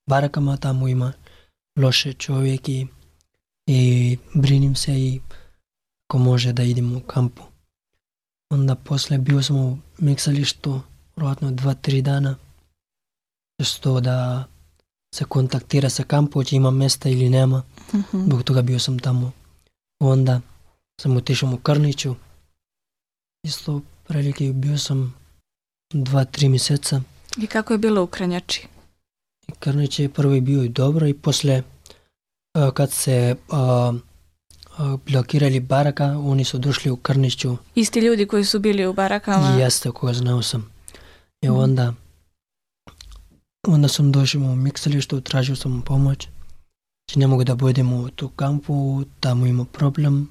barakama, 0.10 0.58
tamo 0.58 0.88
ima 0.88 1.14
loše 1.80 2.14
čovjek 2.14 2.70
i, 2.70 2.88
i 3.68 4.18
brinim 4.34 4.76
se 4.76 5.00
i 5.00 5.22
ko 6.08 6.18
može 6.18 6.54
da 6.54 6.64
idem 6.64 6.96
u 6.96 7.00
kampu. 7.00 7.44
Onda 8.50 8.76
posle 8.76 9.18
bio 9.18 9.44
sam 9.44 9.56
u 9.56 9.78
miksalištu, 9.98 10.82
vjerojatno 11.16 11.52
dva, 11.52 11.74
tri 11.74 12.02
dana, 12.02 12.36
što 13.64 14.00
da 14.00 14.48
se 15.14 15.26
kontaktira 15.26 15.90
sa 15.90 16.04
kampu, 16.04 16.44
će 16.44 16.56
ima 16.56 16.72
mjesta 16.72 17.10
ili 17.10 17.30
nema. 17.30 17.64
Mhm. 17.94 18.22
Zbog 18.24 18.44
toga 18.44 18.62
bio 18.62 18.80
sam 18.80 19.00
tamo. 19.00 19.32
Onda 20.00 20.42
sam 21.02 21.18
otišao 21.18 21.54
u 21.54 21.58
Krniću. 21.58 22.16
Isto 23.44 23.82
prilike 24.04 24.54
bio 24.54 24.78
sam 24.78 25.16
dva, 25.92 26.26
tri 26.26 26.50
mjeseca. 26.50 27.02
I 27.38 27.48
kako 27.48 27.74
je 27.74 27.78
bilo 27.78 28.04
u 28.04 28.08
Kranjači? 28.08 28.68
I 29.48 29.52
Krnić 29.52 30.00
je 30.00 30.10
prvi 30.10 30.42
bio 30.42 30.64
i 30.64 30.70
dobro 30.70 31.08
i 31.08 31.14
posle 31.14 31.64
a, 32.54 32.72
kad 32.72 32.92
se 32.92 33.36
a, 33.50 33.94
a, 34.78 34.98
blokirali 35.06 35.60
baraka, 35.60 36.06
oni 36.06 36.44
su 36.44 36.58
došli 36.58 36.92
u 36.92 36.98
Krniću 36.98 37.58
Isti 37.76 38.00
ljudi 38.00 38.28
koji 38.28 38.46
su 38.46 38.60
bili 38.60 38.86
u 38.86 38.94
barakama? 38.94 39.48
jeste 39.50 39.92
koga 39.92 40.14
znao 40.14 40.42
sam. 40.42 40.70
I 41.42 41.50
Mhm. 41.50 41.58
onda 41.58 41.94
onda 43.68 43.88
sam 43.88 44.12
došao 44.12 44.42
u 44.42 44.56
miksalištu, 44.56 45.22
tražio 45.22 45.56
sam 45.56 45.82
pomoć. 45.82 46.28
Znači 47.08 47.20
ne 47.20 47.28
mogu 47.28 47.44
da 47.44 47.56
budem 47.56 47.94
u 47.94 48.10
tu 48.10 48.30
kampu, 48.30 49.04
tamo 49.20 49.46
ima 49.46 49.66
problem 49.66 50.30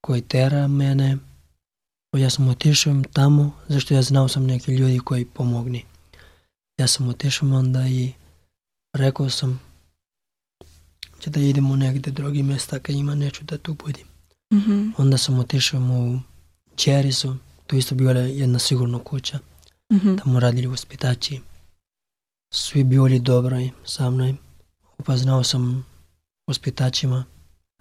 koji 0.00 0.22
tera 0.22 0.68
mene. 0.68 1.18
Ja 2.16 2.30
sam 2.30 2.48
otišao 2.48 3.02
tamo, 3.12 3.52
zašto 3.68 3.94
ja 3.94 4.02
znao 4.02 4.28
sam 4.28 4.46
neki 4.46 4.72
ljudi 4.72 4.98
koji 4.98 5.24
pomogni. 5.24 5.84
Ja 6.78 6.86
sam 6.86 7.08
otišao 7.08 7.48
onda 7.48 7.88
i 7.88 8.12
rekao 8.94 9.30
sam 9.30 9.60
će 11.20 11.30
da 11.30 11.40
idemo 11.40 11.76
negdje 11.76 12.12
drugi 12.12 12.42
mjesta 12.42 12.78
kad 12.78 12.96
ima 12.96 13.14
neću 13.14 13.44
da 13.44 13.58
tu 13.58 13.74
budem. 13.74 14.06
Mhm. 14.54 14.90
Onda 14.98 15.18
sam 15.18 15.38
otišao 15.38 15.80
u 15.80 16.18
Čerisu, 16.76 17.36
tu 17.66 17.76
isto 17.76 17.94
bila 17.94 18.20
jedna 18.20 18.58
sigurna 18.58 18.98
kuća, 18.98 19.38
Mhm. 19.92 20.16
tamo 20.16 20.40
radili 20.40 20.66
uspitači. 20.66 21.40
Svi 22.52 22.84
bili 22.84 23.18
dobri 23.18 23.70
sa 23.84 24.10
mnom, 24.10 24.38
upoznao 24.98 25.44
sam 25.44 25.86
uspitačima 26.46 27.24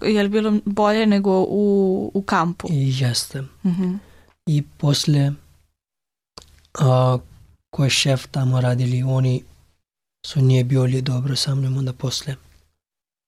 Je 0.02 0.24
li 0.24 0.30
bilo 0.30 0.60
bolje 0.66 1.06
nego 1.06 1.46
u, 1.50 2.12
u 2.14 2.22
kampu? 2.22 2.68
i 2.72 2.94
jeste. 3.00 3.44
Mhm. 3.66 3.96
I 4.46 4.64
posle 4.78 5.32
a, 6.80 7.18
koji 7.70 7.90
šef 7.90 8.28
tamo 8.28 8.62
radili, 8.62 9.04
oni 9.04 9.44
su 10.26 10.42
nije 10.42 10.64
bili 10.64 11.02
dobro 11.02 11.36
sa 11.36 11.56
mnom, 11.56 11.78
onda 11.78 11.94
posle. 11.94 12.36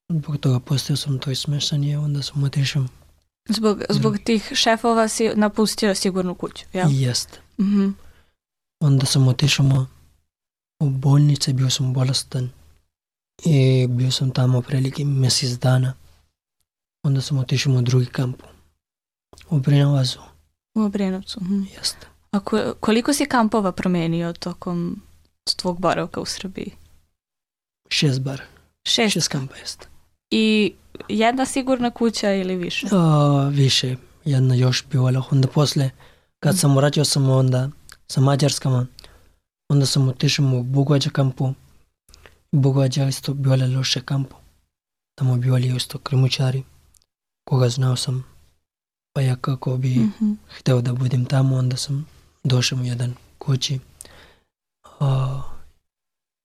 Zbog 0.10 0.38
toga 0.38 0.60
postao 0.60 0.96
sam 0.96 1.20
to 1.20 1.36
smešanje, 1.36 1.98
onda 1.98 2.22
sam 2.22 2.44
otišao 2.44 2.86
Zbog, 3.50 3.82
zbog 3.90 4.18
tih 4.24 4.52
šefova 4.56 5.08
si 5.08 5.30
napustio 5.36 5.96
sigurnu 5.96 6.36
kuću, 6.36 6.66
jel? 6.74 6.88
jeste. 6.92 7.40
Mhm. 7.60 7.90
Onda 8.80 9.06
sam 9.06 9.28
otišao 9.28 9.86
u 10.82 10.90
bolnice, 10.90 11.54
bio 11.54 11.70
sam 11.70 11.94
bolestan 11.94 12.50
i 13.46 13.88
bio 13.88 14.12
sam 14.12 14.32
tamo 14.32 14.62
prilike 14.62 15.06
mjesec 15.06 15.50
dana. 15.52 15.94
Onda 17.04 17.22
sam 17.22 17.38
otišao 17.38 17.74
u 17.74 17.82
drugi 17.82 18.06
kamp, 18.06 18.36
u 19.50 19.60
Brinovazu, 19.60 20.20
U 20.76 20.82
Obrenovcu. 20.82 21.40
mhm. 21.44 21.62
jeste. 21.78 22.08
A 22.32 22.40
ko- 22.40 22.74
koliko 22.80 23.14
si 23.14 23.26
kampova 23.26 23.72
promenio 23.72 24.34
tokom 24.34 25.02
tvog 25.56 25.80
boravka 25.80 26.22
u 26.22 26.26
Srbiji? 26.26 26.72
Šest 27.90 28.22
bar, 28.22 28.42
Šest. 28.86 29.14
šest 29.14 29.28
kampa 29.28 29.56
jeste. 29.56 29.88
I 30.32 30.74
jedna 31.10 31.46
sigurna 31.46 31.92
kuća 31.92 32.34
ili 32.34 32.56
više? 32.56 32.88
A, 32.92 33.50
više, 33.52 33.96
jedna 34.26 34.56
još 34.56 34.86
bila, 34.92 35.24
onda 35.32 35.48
posle, 35.48 35.90
kad 36.40 36.60
sam 36.60 36.76
vraćao 36.76 37.06
sam 37.06 37.30
onda 37.30 37.70
sa 38.08 38.22
Mađarskama, 38.22 38.86
onda 39.72 39.86
sam 39.86 40.08
otišao 40.08 40.46
u 40.46 40.64
Bugođa 40.64 41.10
kampu, 41.10 41.54
Bugođa 42.52 43.08
isto 43.08 43.34
bila 43.34 43.68
loše 43.68 44.02
kampu, 44.02 44.36
tamo 45.16 45.36
bili 45.38 45.76
isto 45.76 45.98
krimučari, 45.98 46.64
koga 47.44 47.70
znao 47.70 47.96
sam, 47.96 48.24
pa 49.14 49.22
ja 49.22 49.36
kako 49.36 49.78
bi 49.78 49.90
Mhm. 49.90 50.32
hteo 50.48 50.82
da 50.82 50.94
budem 50.94 51.26
tamo, 51.26 51.56
onda 51.56 51.78
sam 51.78 52.08
došao 52.44 52.80
u 52.80 52.84
jedan 52.86 53.14
kući. 53.38 53.80
A, 55.00 55.42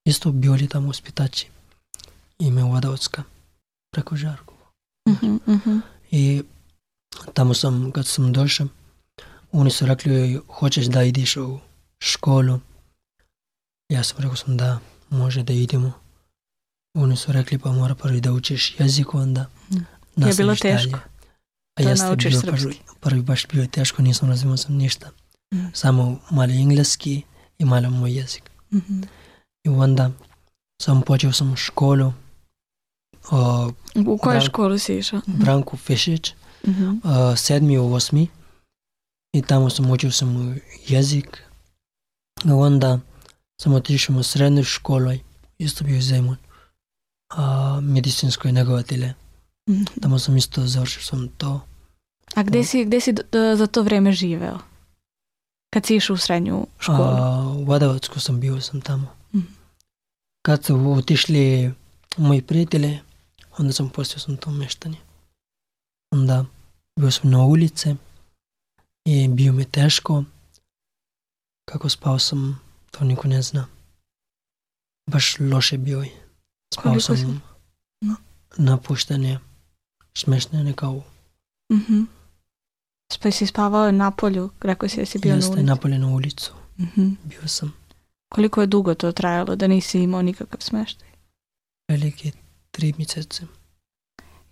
isto 0.05 0.31
bili 0.31 0.67
tamo 0.67 0.89
uspitači. 0.89 1.47
Ime 2.39 2.63
Vodovska, 2.63 3.23
preko 3.91 4.15
Žarku. 4.15 4.53
Mhm, 5.09 5.35
mhm. 5.47 5.77
I 6.11 6.43
tamo 7.33 7.53
sam, 7.53 7.91
kad 7.91 8.07
sam 8.07 8.33
došao, 8.33 8.67
oni 9.51 9.71
su 9.71 9.85
rekli, 9.85 10.41
hoćeš 10.49 10.85
da 10.85 11.03
ideš 11.03 11.37
u 11.37 11.59
školu? 11.99 12.59
Ja 13.89 14.03
sam 14.03 14.17
rekao 14.17 14.35
sam 14.35 14.57
da, 14.57 14.79
može 15.09 15.43
da 15.43 15.53
idemo. 15.53 15.91
Oni 16.95 17.17
su 17.17 17.31
rekli, 17.31 17.57
pa 17.57 17.71
mora 17.71 17.95
prvi 17.95 18.21
da 18.21 18.31
učiš 18.31 18.79
jezik, 18.79 19.13
onda 19.13 19.45
Mhm. 19.69 19.79
Je 20.17 20.33
bilo 20.33 20.51
nastaviš 20.51 20.59
dalje. 20.61 20.77
teško 20.77 20.99
A 21.75 21.83
da 21.83 21.89
jeste 21.89 22.05
srpski? 22.31 22.47
prvi, 22.53 22.75
prvi 22.99 23.21
baš 23.21 23.47
bio 23.47 23.67
teško, 23.67 24.01
nisam 24.01 24.29
razumio 24.29 24.57
sam 24.57 24.75
ništa. 24.75 25.09
Mhm. 25.53 25.65
Samo 25.73 26.19
malo 26.31 26.53
engleski 26.53 27.21
i 27.57 27.65
malo 27.65 27.89
moj 27.89 28.11
jezik. 28.13 28.43
Mhm. 28.73 29.01
I 29.63 29.69
onda 29.69 30.11
sam 30.81 31.01
počeo 31.01 31.31
sam 31.31 31.55
školu 31.55 32.13
o, 33.31 33.71
U 34.07 34.17
koju 34.17 34.41
školu 34.41 34.77
si 34.77 34.95
išao? 34.95 35.19
Mhm. 35.19 35.39
Branku 35.39 35.77
Fišić, 35.77 36.33
Mhm. 36.67 36.89
o, 37.03 37.35
sedmi 37.35 37.77
u 37.77 37.93
osmi. 37.93 38.27
I 39.33 39.41
tamo 39.41 39.69
sam 39.69 39.91
učio 39.91 40.11
sam 40.11 40.57
jezik. 40.87 41.43
I 42.45 42.51
onda 42.51 42.99
sam 43.61 43.73
otišao 43.73 44.15
u 44.15 44.23
srednju 44.23 44.63
školu, 44.63 45.11
isto 45.57 45.83
bio 45.83 46.01
Zemun, 46.01 46.35
a, 47.29 47.79
medicinskoj 47.81 48.51
negovatelje. 48.51 49.13
Mhm. 49.69 49.83
Tamo 50.01 50.19
sam 50.19 50.37
isto 50.37 50.67
završio 50.67 51.03
sam 51.03 51.27
to. 51.27 51.61
A 52.35 52.43
gde 52.43 52.63
si, 52.63 52.85
gde 52.85 53.01
si 53.01 53.15
za 53.57 53.67
to 53.67 53.81
vreme 53.81 54.11
živeo? 54.11 54.59
Kad 55.73 55.85
si 55.85 55.95
išao 55.95 56.13
u 56.13 56.17
srednju 56.17 56.67
školu? 56.79 57.03
A, 57.03 57.53
u 57.57 57.63
Vodovacku 57.63 58.19
sam 58.19 58.39
bio 58.39 58.61
sam 58.61 58.81
tamo. 58.81 59.07
Mhm. 59.35 59.45
Kad 60.45 60.65
su 60.65 60.93
otišli 60.97 61.73
moji 62.17 62.41
prijatelji, 62.41 62.99
onda 63.57 63.73
sam 63.73 63.89
postao 63.89 64.19
sam 64.19 64.37
to 64.37 64.51
meštanje. 64.51 64.97
Onda 66.11 66.45
bio 66.99 67.11
sam 67.11 67.31
na 67.31 67.45
ulici 67.45 67.95
i 69.05 69.27
bio 69.27 69.53
mi 69.53 69.65
teško. 69.65 70.23
Kako 71.69 71.89
spao 71.89 72.19
sam, 72.19 72.59
to 72.91 73.03
niko 73.03 73.27
ne 73.27 73.41
zna. 73.41 73.65
Baš 75.07 75.39
loše 75.41 75.77
bio 75.77 75.99
je. 75.99 76.11
Spao 76.73 76.99
sam 76.99 77.17
si- 77.17 77.39
No. 78.01 78.15
napuštanje, 78.57 79.39
smešne 80.15 80.73
kao 80.73 81.03
Mhm. 81.71 82.01
Pa 83.21 83.31
si 83.31 83.47
spavao 83.47 83.91
na 83.91 84.11
polju, 84.11 84.49
rekao 84.61 84.89
si 84.89 84.97
da 84.97 85.05
si 85.05 85.19
bio 85.19 85.29
na 85.29 85.35
jeste 85.35 85.51
ulici. 85.51 85.65
napolje 85.65 85.99
na 85.99 86.07
ulicu. 86.07 86.53
Mhm. 86.77 87.09
Bio 87.23 87.47
sam 87.47 87.73
Koliko 88.29 88.61
je 88.61 88.67
dugo 88.67 88.93
to 88.93 89.11
trajalo 89.11 89.55
da 89.55 89.67
nisi 89.67 89.99
imao 89.99 90.21
nikakav 90.21 90.61
smeštaj? 90.61 91.07
veliki 91.89 92.31
tri 92.71 92.93
mjesece. 92.97 93.43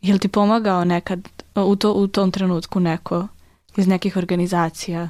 Je 0.01 0.13
li 0.13 0.19
ti 0.19 0.27
pomagao 0.27 0.85
nekad 0.85 1.27
u, 1.57 1.75
to, 1.75 1.93
u 1.93 2.07
tom 2.07 2.31
trenutku 2.31 2.79
neko 2.79 3.27
iz 3.77 3.87
nekih 3.87 4.17
organizacija 4.17 5.09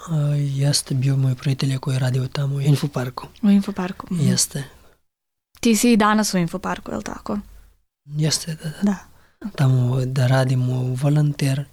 A, 0.00 0.16
jeste 0.36 0.94
bio 0.94 1.16
moj 1.16 1.34
prijatelj 1.34 1.78
koji 1.78 1.94
je 1.94 1.98
radio 1.98 2.28
tamo 2.28 2.56
u 2.56 2.60
Infoparku. 2.60 3.26
u 3.42 3.50
Infoparku? 3.50 4.06
Mhm. 4.14 4.28
Jeste. 4.28 4.64
Ti 5.60 5.76
si 5.76 5.92
i 5.92 5.96
danas 5.96 6.34
u 6.34 6.38
Infoparku, 6.38 6.90
je 6.90 6.96
li 6.96 7.04
tako? 7.04 7.38
Jeste 8.06 8.54
da, 8.54 8.70
da. 8.82 8.96
Da. 9.40 9.48
Tamo 9.50 10.04
da 10.04 10.26
radim 10.26 10.70
u 10.70 10.94
volonter 10.94 11.64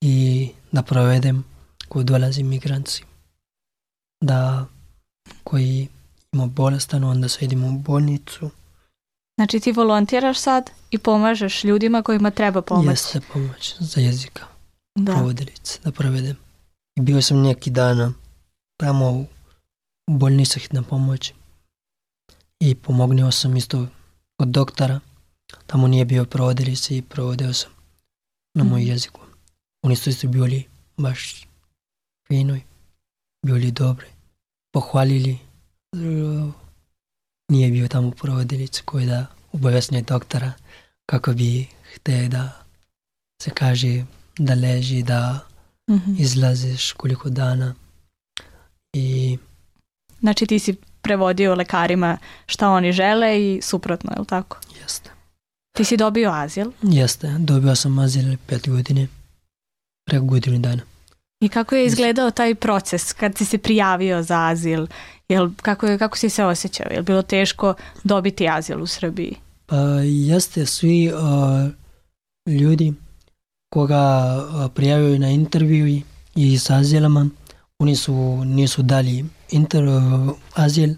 i 0.00 0.48
da 0.72 0.82
provedem 0.82 1.44
koji 1.88 2.04
dolazi 2.04 2.42
migranci. 2.42 3.02
Da 4.20 4.66
koji 5.44 5.88
ima 6.32 6.46
bolestan, 6.46 7.04
onda 7.04 7.28
se 7.28 7.44
idemo 7.44 7.68
u 7.68 7.72
bolnicu. 7.72 8.50
Znači 9.38 9.60
ti 9.60 9.72
volontiraš 9.72 10.38
sad 10.38 10.70
i 10.90 10.98
pomažeš 10.98 11.64
ljudima 11.64 12.02
kojima 12.02 12.30
treba 12.30 12.62
pomoć. 12.62 12.86
Jeste 12.88 13.20
pomoć 13.32 13.76
za 13.78 14.00
jezika, 14.00 14.46
Da. 14.94 15.12
provodilice, 15.12 15.78
da 15.84 15.92
provedem. 15.92 16.36
Bio 17.00 17.22
sam 17.22 17.42
neki 17.42 17.70
dana 17.70 18.12
tamo 18.76 19.10
u 19.10 19.26
bolnici 20.06 20.60
hitna 20.60 20.82
pomoć 20.82 21.32
i 22.60 22.74
pomognio 22.74 23.30
sam 23.30 23.56
isto 23.56 23.86
od 24.38 24.48
doktora. 24.48 25.00
Tamo 25.66 25.88
nije 25.88 26.04
bio 26.04 26.24
provodilice 26.24 26.96
i 26.96 27.02
provodio 27.02 27.52
sam 27.54 27.70
na 28.54 28.64
moj 28.64 28.80
Mhm. 28.80 28.90
jeziku. 28.90 29.20
Oni 29.82 29.96
su 29.96 30.10
isto 30.10 30.28
bili 30.28 30.64
baš 30.96 31.46
fino, 32.28 32.58
bili 33.46 33.70
dobri. 33.70 34.06
Pohvalili. 34.72 35.38
E, 35.92 36.52
Nije 37.48 37.70
bio 37.70 37.88
tamo 37.88 38.10
provodilice 38.10 38.82
koji 38.84 39.06
da 39.06 39.26
obavesnije 39.52 40.02
doktora 40.02 40.52
kako 41.06 41.32
bi 41.32 41.66
htio 41.94 42.28
da 42.28 42.62
se 43.42 43.50
kaže 43.50 44.04
da 44.38 44.54
leži, 44.54 45.02
da 45.02 45.47
Mhm. 45.88 46.14
izlaziš 46.18 46.92
koliko 46.92 47.28
dana 47.30 47.74
i 48.92 49.38
Znači 50.20 50.46
ti 50.46 50.58
si 50.58 50.74
prevodio 51.02 51.54
lekarima 51.54 52.18
šta 52.46 52.68
oni 52.70 52.92
žele 52.92 53.40
i 53.40 53.60
suprotno, 53.62 54.10
je 54.12 54.20
li 54.20 54.26
tako? 54.26 54.56
jeste. 54.80 55.10
Ti 55.72 55.84
si 55.84 55.96
dobio 55.96 56.30
azil 56.30 56.70
Jeste, 56.82 57.34
dobio 57.38 57.74
sam 57.74 57.98
azil 57.98 58.36
pet 58.46 58.68
godine, 58.68 59.08
preko 60.06 60.24
godinu 60.24 60.58
dana. 60.58 60.82
i 61.40 61.48
kako 61.48 61.74
je 61.74 61.86
izgledao 61.86 62.30
taj 62.30 62.54
proces 62.54 63.12
kad 63.12 63.36
si 63.36 63.44
se 63.44 63.58
prijavio 63.58 64.22
za 64.22 64.46
azil? 64.46 64.86
Jel, 65.28 65.50
kako, 65.62 65.86
je, 65.86 65.98
kako 65.98 66.18
si 66.18 66.28
se 66.30 66.44
osjećao? 66.44 66.86
Je 66.90 66.98
li 66.98 67.04
bilo 67.04 67.22
teško 67.22 67.74
dobiti 68.04 68.48
azil 68.48 68.82
u 68.82 68.86
Srbiji? 68.86 69.36
Pa 69.66 69.76
jeste 70.02 70.66
svi 70.66 71.12
uh, 71.12 71.70
ljudi 72.52 72.94
koga 73.70 74.70
prijavio 74.74 75.18
na 75.18 75.30
intervju 75.30 76.02
i 76.34 76.58
s 76.58 76.70
azilama, 76.70 77.28
oni 77.78 77.96
su, 77.96 78.44
nisu 78.44 78.82
dali 78.82 79.24
inter, 79.50 79.84
azil 80.54 80.90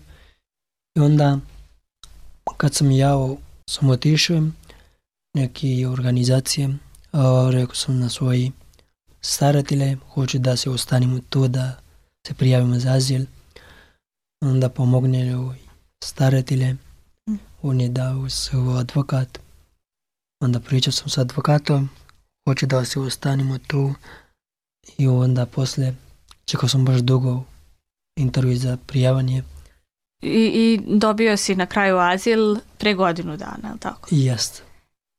i 0.97 1.01
onda 1.01 1.39
kad 2.57 2.75
sam 2.75 2.91
ja 2.91 3.13
sam 3.71 3.91
otišao 3.91 4.43
neke 5.35 5.89
organizacije, 5.89 6.77
rekao 7.53 7.75
sam 7.75 7.99
na 7.99 8.09
svoji 8.09 8.53
staratelje, 9.21 9.97
hoću 10.15 10.39
da 10.39 10.57
se 10.57 10.71
ostanemo 10.71 11.19
tu, 11.29 11.49
da 11.49 11.77
se 12.27 12.35
prijavimo 12.35 12.79
za 12.79 12.93
azil. 12.93 13.25
Onda 14.45 14.69
pomogne 14.69 15.35
staratelje, 16.05 16.77
Mm. 17.29 17.37
on 17.63 17.81
je 17.81 17.89
dao 17.89 18.29
svoj 18.29 18.81
advokat. 18.81 19.39
Onda 20.41 20.61
pričao 20.61 20.93
sam 20.93 21.09
s 21.09 21.19
advokatom, 21.19 21.91
hoću 22.49 22.67
da 22.67 22.85
se 22.85 23.01
ostanemo 23.01 23.59
tu 23.59 23.95
i 24.99 25.09
onda 25.09 25.47
posle 25.47 25.95
čekao 26.45 26.69
sam 26.69 26.85
baš 26.85 27.01
dugo 27.01 27.43
intervju 28.17 28.57
za 28.57 28.77
prijavanje 28.87 29.43
I, 30.23 30.45
I 30.55 30.81
dobio 30.99 31.37
si 31.37 31.55
na 31.55 31.67
kraju 31.67 31.99
azil 31.99 32.57
pre 32.79 32.95
godinu 32.95 33.37
dana, 33.37 33.69
je 33.69 33.73
li 33.73 33.79
tako? 33.79 34.09
jest. 34.11 34.63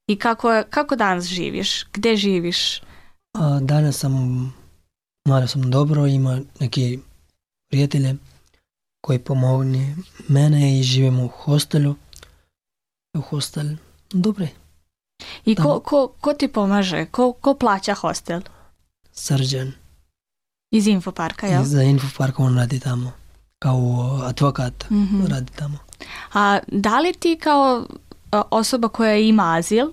I 0.07 0.15
kako, 0.15 0.63
kako 0.69 0.95
danas 0.95 1.25
živiš? 1.25 1.85
Gde 1.93 2.15
živiš? 2.15 2.81
A 3.33 3.59
danas 3.61 3.97
sam, 3.97 4.13
malo 5.27 5.47
sam 5.47 5.71
dobro, 5.71 6.07
ima 6.07 6.41
neki 6.59 6.99
prijatelje 7.69 8.15
koji 9.01 9.19
pomogni 9.19 9.95
mene 10.27 10.79
i 10.79 10.83
živimo 10.83 11.25
u 11.25 11.27
hostelu. 11.27 11.95
U 13.17 13.21
hostel, 13.21 13.65
dobre, 14.11 14.47
I 15.45 15.55
ko, 15.55 15.79
ko, 15.79 16.07
ko 16.21 16.33
ti 16.33 16.47
pomaže? 16.47 17.05
Ko, 17.05 17.33
ko 17.33 17.53
plaća 17.53 17.93
hostel? 17.93 18.41
srđan. 19.13 19.71
Iz 20.71 20.87
Infoparka, 20.87 21.47
jel? 21.47 21.61
I 21.61 21.65
za 21.65 21.83
Infopark 21.83 22.39
on 22.39 22.57
radi 22.57 22.79
tamo, 22.79 23.11
kao 23.59 23.77
advokat 24.23 24.89
Mhm. 24.89 25.25
radi 25.25 25.51
tamo. 25.51 25.77
A 26.33 26.59
da 26.67 26.99
li 26.99 27.13
ti 27.13 27.37
kao 27.37 27.85
osoba 28.31 28.87
koja 28.87 29.15
ima 29.17 29.55
azil, 29.55 29.87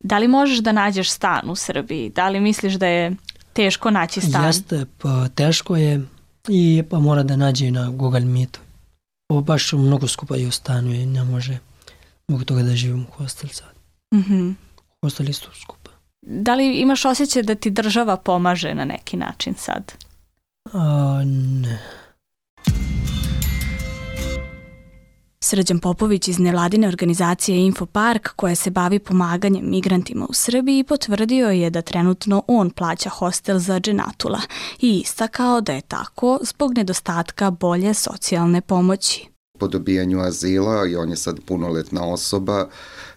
da 0.00 0.18
li 0.18 0.28
možeš 0.28 0.58
da 0.58 0.72
nađeš 0.72 1.10
stan 1.10 1.50
u 1.50 1.56
Srbiji? 1.56 2.10
Da 2.10 2.28
li 2.28 2.40
misliš 2.40 2.74
da 2.74 2.86
je 2.86 3.16
teško 3.52 3.90
naći 3.90 4.20
stan? 4.20 4.44
Jeste, 4.44 4.86
pa 4.98 5.28
teško 5.28 5.76
je 5.76 6.06
i 6.48 6.82
pa 6.90 6.98
mora 6.98 7.22
da 7.22 7.36
nađe 7.36 7.70
na 7.70 7.90
Google 7.90 8.20
Meetu. 8.20 8.60
Ovo 9.28 9.40
baš 9.40 9.72
mnogo 9.72 10.08
skupa 10.08 10.36
i 10.36 10.46
ostanuje, 10.46 11.06
ne 11.06 11.24
može 11.24 11.58
zbog 12.28 12.44
toga 12.44 12.62
da 12.62 12.76
živim 12.76 13.02
u 13.02 13.12
hostel 13.12 13.50
sad. 13.50 13.68
Mhm. 14.14 14.50
Hostel 15.02 15.28
isto 15.28 15.48
skupa. 15.54 15.90
Da 16.22 16.54
li 16.54 16.80
imaš 16.80 17.04
osjećaj 17.04 17.42
da 17.42 17.54
ti 17.54 17.70
država 17.70 18.16
pomaže 18.16 18.74
na 18.74 18.84
neki 18.84 19.16
način 19.16 19.54
sad? 19.54 19.92
A, 20.72 21.22
ne. 21.24 21.80
Srđan 25.42 25.78
Popović 25.78 26.28
iz 26.28 26.38
nevladine 26.38 26.88
organizacije 26.88 27.58
Infopark 27.66 28.28
koja 28.36 28.54
se 28.54 28.70
bavi 28.70 28.98
pomaganjem 28.98 29.70
migrantima 29.70 30.26
u 30.28 30.32
Srbiji 30.32 30.84
potvrdio 30.84 31.48
je 31.48 31.70
da 31.70 31.82
trenutno 31.82 32.42
on 32.46 32.70
plaća 32.70 33.10
hostel 33.10 33.58
za 33.58 33.80
dženatula 33.80 34.40
i 34.80 35.00
istakao 35.00 35.60
da 35.60 35.72
je 35.72 35.80
tako 35.80 36.38
zbog 36.42 36.76
nedostatka 36.76 37.50
bolje 37.50 37.94
socijalne 37.94 38.60
pomoći. 38.60 39.28
Po 39.60 39.68
dobijanju 39.68 40.20
azila 40.20 40.86
i 40.86 40.96
on 40.96 41.10
je 41.10 41.16
sad 41.16 41.40
punoletna 41.46 42.04
osoba, 42.04 42.68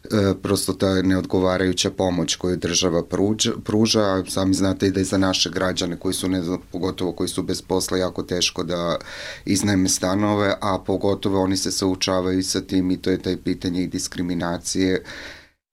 e, 0.04 0.34
prosto 0.42 0.74
ta 0.74 1.02
neodgovarajuća 1.02 1.92
pomoć 1.92 2.36
koju 2.36 2.58
država 2.58 3.04
pruža, 3.04 3.52
pruža, 3.64 4.24
sami 4.28 4.54
znate 4.54 4.88
i 4.88 4.92
da 4.92 5.00
je 5.00 5.06
za 5.06 5.18
naše 5.18 5.50
građane 5.50 6.00
koji 6.00 6.14
su, 6.14 6.30
ne 6.30 6.42
pogotovo 6.72 7.12
koji 7.12 7.30
su 7.30 7.44
bez 7.44 7.62
posla, 7.62 7.98
jako 7.98 8.24
teško 8.24 8.64
da 8.64 8.98
iznajme 9.46 9.90
stanove, 9.90 10.56
a 10.62 10.80
pogotovo 10.86 11.42
oni 11.42 11.58
se 11.58 11.72
saučavaju 11.72 12.44
sa 12.44 12.62
tim 12.62 12.92
i 12.92 12.98
to 12.98 13.10
je 13.10 13.22
taj 13.22 13.38
pitanje 13.38 13.84
i 13.84 13.88
diskriminacije 13.88 15.04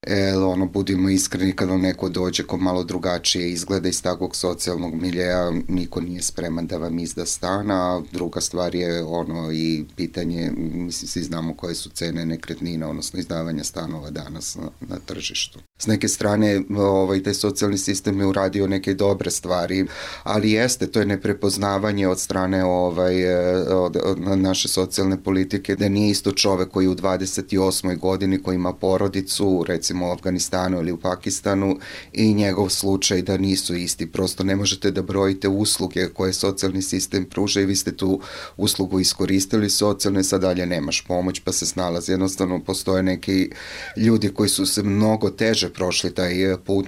E, 0.07 0.37
ono, 0.37 0.67
budimo 0.67 1.09
iskreni 1.09 1.53
kad 1.53 1.69
vam 1.69 1.81
neko 1.81 2.09
dođe 2.09 2.43
ko 2.43 2.57
malo 2.57 2.85
drugačije 2.85 3.51
izgleda 3.51 3.89
iz 3.89 4.03
takvog 4.03 4.37
socijalnog 4.37 4.95
miljeja, 4.95 5.53
niko 5.69 6.01
nije 6.01 6.23
spreman 6.23 6.67
da 6.67 6.77
vam 6.77 6.99
izda 6.99 7.27
stan, 7.27 7.71
a 7.71 8.03
druga 8.13 8.41
stvar 8.41 8.75
je 8.75 9.05
ono 9.05 9.53
i 9.53 9.85
pitanje, 9.97 10.53
mislim, 10.57 11.09
svi 11.09 11.23
znamo 11.23 11.55
koje 11.55 11.75
su 11.75 11.91
cene 11.91 12.27
nekretnina, 12.27 12.89
odnosno 12.89 13.19
izdavanja 13.19 13.65
stanova 13.65 14.11
danas 14.11 14.57
na, 14.57 14.71
na 14.81 14.99
tržištu. 15.07 15.59
S 15.79 15.87
neke 15.87 16.09
strane, 16.09 16.63
ovaj, 16.77 17.23
taj 17.23 17.35
socijalni 17.35 17.79
sistem 17.79 18.21
je 18.21 18.27
uradio 18.27 18.67
neke 18.67 18.95
dobre 18.95 19.31
stvari, 19.31 19.87
ali 20.23 20.53
jeste, 20.53 20.87
to 20.87 21.01
je 21.01 21.07
neprepoznavanje 21.07 22.09
od 22.09 22.21
strane 22.21 22.65
ovaj, 22.65 23.35
od, 23.69 23.97
od 24.27 24.39
naše 24.39 24.69
socijalne 24.69 25.23
politike, 25.23 25.77
da 25.77 25.89
nije 25.89 26.11
isto 26.11 26.33
čovek 26.33 26.71
koji 26.71 26.89
u 26.89 26.95
28. 26.95 27.99
godini, 27.99 28.43
koji 28.43 28.55
ima 28.55 28.73
porodicu, 28.73 29.65
recimo 29.69 29.90
recimo 29.91 30.09
u 30.09 30.13
Afganistanu 30.13 30.79
ili 30.79 30.93
u 30.93 31.01
Pakistanu 31.01 31.79
i 32.13 32.35
njegov 32.35 32.69
slučaj 32.69 33.23
da 33.23 33.37
nisu 33.37 33.75
isti. 33.75 34.07
Prosto 34.07 34.45
ne 34.45 34.57
možete 34.57 34.91
da 34.91 35.03
brojite 35.03 35.49
usluge 35.49 36.09
koje 36.09 36.33
socijalni 36.33 36.83
sistem 36.83 37.25
pruža 37.25 37.61
i 37.61 37.67
vi 37.67 37.77
ste 37.77 37.97
tu 37.97 38.21
uslugu 38.57 39.01
iskoristili 39.01 39.71
socijalno 39.71 40.21
i 40.21 40.25
sad 40.25 40.41
dalje 40.41 40.67
nemaš 40.67 41.05
pomoć 41.09 41.41
pa 41.41 41.53
se 41.53 41.67
snalazi. 41.67 42.13
Jednostavno 42.13 42.65
postoje 42.65 43.03
neki 43.03 43.51
ljudi 43.97 44.29
koji 44.29 44.49
su 44.49 44.67
se 44.67 44.83
mnogo 44.83 45.31
teže 45.31 45.69
prošli 45.69 46.15
taj 46.15 46.35
put, 46.65 46.87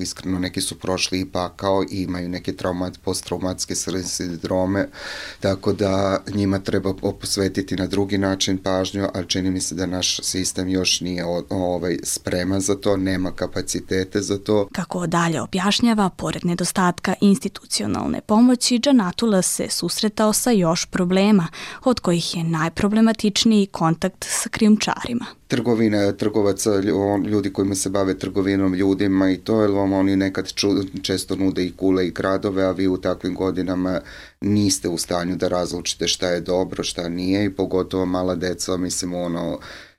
iskreno 0.00 0.38
neki 0.38 0.60
su 0.60 0.78
prošli 0.78 1.20
i 1.20 1.26
pakao 1.26 1.82
i 1.90 2.02
imaju 2.02 2.28
neke 2.28 2.52
traumat, 2.52 2.98
posttraumatske 3.04 3.74
sindrome, 3.74 4.88
tako 5.40 5.72
da 5.72 6.22
njima 6.34 6.58
treba 6.58 6.94
posvetiti 7.20 7.76
na 7.76 7.86
drugi 7.86 8.18
način 8.18 8.58
pažnju, 8.58 9.08
ali 9.14 9.28
čini 9.28 9.50
mi 9.50 9.60
se 9.60 9.74
da 9.74 9.86
naš 9.86 10.20
sistem 10.22 10.68
još 10.68 11.00
nije 11.00 11.24
ovaj, 11.48 11.98
spreman 12.28 12.60
za 12.60 12.74
to, 12.74 12.96
nema 12.96 13.32
kapacitete 13.32 14.20
za 14.20 14.38
to. 14.38 14.68
Kako 14.72 15.06
dalje 15.06 15.40
objašnjava, 15.40 16.08
pored 16.08 16.44
nedostatka 16.44 17.14
institucionalne 17.20 18.20
pomoći, 18.20 18.78
Džanatula 18.78 19.42
se 19.42 19.66
susretao 19.70 20.32
sa 20.32 20.50
još 20.50 20.86
problema, 20.86 21.46
od 21.84 22.00
kojih 22.00 22.36
je 22.36 22.44
najproblematičniji 22.44 23.66
kontakt 23.66 24.24
sa 24.28 24.48
krijumčarima 24.48 25.26
trgovina 25.48 26.12
trgovaca, 26.12 26.70
ljudi 27.26 27.52
kojima 27.52 27.74
se 27.74 27.90
bave 27.90 28.18
trgovinom 28.18 28.74
ljudima 28.74 29.30
i 29.30 29.36
to, 29.36 29.60
jer 29.60 29.70
vam 29.70 29.92
oni 29.92 30.16
nekad 30.16 30.52
ču, 30.52 30.68
često 31.02 31.36
nude 31.36 31.64
i 31.64 31.72
kule 31.72 32.06
i 32.06 32.10
gradove, 32.10 32.64
a 32.64 32.70
vi 32.70 32.88
u 32.88 32.96
takvim 32.96 33.34
godinama 33.34 34.00
niste 34.40 34.88
u 34.88 34.98
stanju 34.98 35.36
da 35.36 35.48
razlučite 35.48 36.08
šta 36.08 36.28
je 36.28 36.40
dobro, 36.40 36.84
šta 36.84 37.08
nije 37.08 37.44
i 37.44 37.50
pogotovo 37.50 38.06
mala 38.06 38.34
deca, 38.34 38.76
mislim 38.76 39.14
ono, 39.14 39.58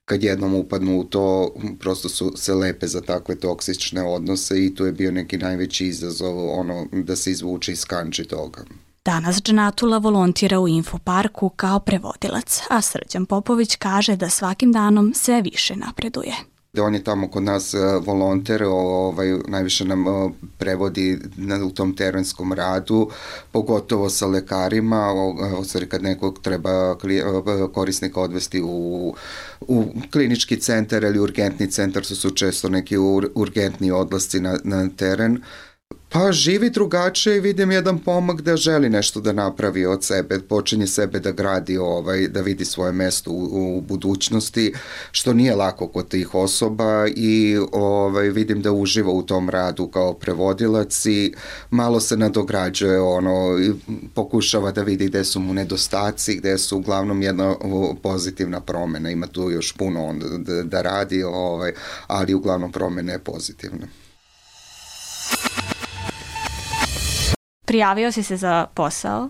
kad 0.09 0.23
jednom 0.23 0.55
upadnu 0.55 0.99
u 0.99 1.03
to, 1.03 1.53
prosto 1.79 2.09
su 2.09 2.33
se 2.35 2.53
lepe 2.53 2.87
za 2.87 3.01
takve 3.01 3.35
toksične 3.35 4.03
odnose 4.03 4.65
i 4.65 4.75
tu 4.75 4.85
je 4.85 4.91
bio 4.91 5.11
neki 5.11 5.37
najveći 5.37 5.85
izazov 5.85 6.59
ono, 6.59 6.87
da 6.91 7.15
se 7.15 7.31
izvuče 7.31 7.71
iz 7.71 7.85
kanči 7.85 8.23
toga. 8.23 8.61
Danas 9.05 9.41
Džanatula 9.41 9.97
volontira 9.97 10.59
u 10.59 10.67
Infoparku 10.67 11.49
kao 11.49 11.79
prevodilac, 11.79 12.61
a 12.69 12.81
Srđan 12.81 13.25
Popović 13.25 13.75
kaže 13.75 14.15
da 14.15 14.29
svakim 14.29 14.71
danom 14.71 15.13
sve 15.15 15.41
više 15.41 15.75
napreduje 15.75 16.33
da 16.73 16.83
on 16.83 16.93
je 16.93 17.03
tamo 17.03 17.27
kod 17.27 17.43
nas 17.43 17.73
e, 17.73 17.77
volonter, 18.05 18.63
ovaj, 18.63 19.27
najviše 19.47 19.85
nam 19.85 20.07
e, 20.07 20.29
prevodi 20.57 21.19
na, 21.37 21.65
u 21.65 21.69
tom 21.69 21.95
terenskom 21.95 22.53
radu, 22.53 23.09
pogotovo 23.51 24.09
sa 24.09 24.27
lekarima, 24.27 25.11
o, 25.11 25.63
stvari 25.63 25.89
kad 25.89 26.03
nekog 26.03 26.39
treba 26.41 26.95
e, 27.03 27.21
korisnika 27.73 28.21
odvesti 28.21 28.61
u, 28.61 29.15
u 29.59 29.85
klinički 30.11 30.59
centar 30.59 31.03
ili 31.03 31.19
urgentni 31.19 31.71
centar, 31.71 32.05
su 32.05 32.15
su 32.15 32.29
često 32.29 32.69
neki 32.69 32.97
ur, 32.97 33.29
urgentni 33.35 33.91
odlasci 33.91 34.39
na, 34.39 34.59
na 34.63 34.89
teren, 34.97 35.41
Pa 36.11 36.31
živi 36.31 36.69
drugačije 36.69 37.37
i 37.37 37.39
vidim 37.39 37.71
jedan 37.71 37.99
pomak 37.99 38.41
da 38.41 38.57
želi 38.57 38.89
nešto 38.89 39.21
da 39.21 39.31
napravi 39.31 39.85
od 39.85 40.03
sebe, 40.03 40.39
počinje 40.39 40.87
sebe 40.87 41.19
da 41.19 41.31
gradi, 41.31 41.77
ovaj, 41.77 42.27
da 42.27 42.41
vidi 42.41 42.65
svoje 42.65 42.91
mesto 42.91 43.31
u, 43.31 43.77
u 43.77 43.81
budućnosti, 43.81 44.73
što 45.11 45.33
nije 45.33 45.55
lako 45.55 45.87
kod 45.87 46.07
tih 46.07 46.35
osoba 46.35 47.07
i 47.15 47.57
ovaj, 47.71 48.29
vidim 48.29 48.61
da 48.61 48.71
uživa 48.71 49.11
u 49.11 49.21
tom 49.21 49.49
radu 49.49 49.87
kao 49.87 50.13
prevodilac 50.13 51.05
i 51.05 51.33
malo 51.69 51.99
se 51.99 52.17
nadograđuje, 52.17 53.01
ono, 53.01 53.59
i 53.59 53.71
pokušava 54.13 54.71
da 54.71 54.81
vidi 54.81 55.07
gde 55.07 55.23
su 55.23 55.39
mu 55.39 55.53
nedostaci, 55.53 56.35
gde 56.35 56.57
su 56.57 56.77
uglavnom 56.77 57.21
jedna 57.21 57.55
pozitivna 58.03 58.59
promena, 58.59 59.11
ima 59.11 59.27
tu 59.27 59.51
još 59.51 59.73
puno 59.77 60.05
on 60.05 60.19
da, 60.19 60.63
da 60.63 60.81
radi, 60.81 61.23
ovaj, 61.23 61.73
ali 62.07 62.33
uglavnom 62.33 62.71
promena 62.71 63.11
je 63.11 63.19
pozitivna. 63.19 63.87
Prijavio 67.69 68.11
si 68.11 68.23
se 68.23 68.37
za 68.37 68.65
posao? 68.73 69.29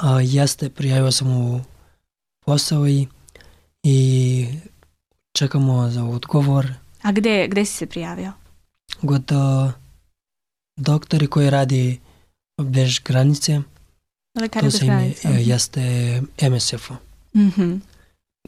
A, 0.00 0.20
jeste, 0.20 0.70
prijavio 0.70 1.12
sam 1.12 1.36
u 1.36 1.60
posao 2.46 2.88
i, 2.88 3.06
i 3.82 4.46
čekamo 5.32 5.90
za 5.90 6.04
odgovor. 6.04 6.72
A 7.02 7.12
gde, 7.12 7.48
gde 7.48 7.64
si 7.64 7.72
se 7.72 7.86
prijavio? 7.86 8.32
Kod 9.06 9.30
doktori 10.76 11.26
koji 11.26 11.50
radi 11.50 12.00
bez 12.62 12.98
granice. 13.04 13.60
Lekari 14.40 14.66
bez 14.66 14.80
granice. 14.80 15.28
Ime, 15.28 15.42
jeste 15.42 15.80
MSF-u. 16.50 16.94
Mm 17.34 17.50
-hmm. 17.50 17.80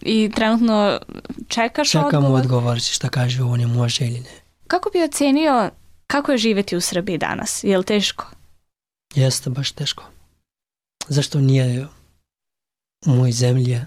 I 0.03 0.31
trenutno 0.35 0.99
čekaš 1.49 1.90
Čekamo 1.90 2.07
odgovor? 2.07 2.23
Čekamo 2.23 2.35
odgovor 2.35 2.81
šta 2.81 3.09
kaže 3.09 3.42
on 3.42 3.61
je 3.61 3.66
može 3.66 4.07
ili 4.07 4.21
ne. 4.21 4.40
Kako 4.66 4.90
bi 4.90 5.03
ocenio 5.03 5.71
kako 6.07 6.33
je 6.33 6.38
živeti 6.38 6.77
u 6.77 6.81
Srbiji 6.81 7.19
danas? 7.19 7.64
Je 7.64 7.79
li 7.79 7.85
teško? 7.85 8.36
Jeste 9.16 9.50
baš 9.50 9.72
teško. 9.72 10.05
Zašto 11.09 11.40
nije 11.40 11.87
u 13.07 13.11
moj 13.11 13.33
zemlji 13.33 13.81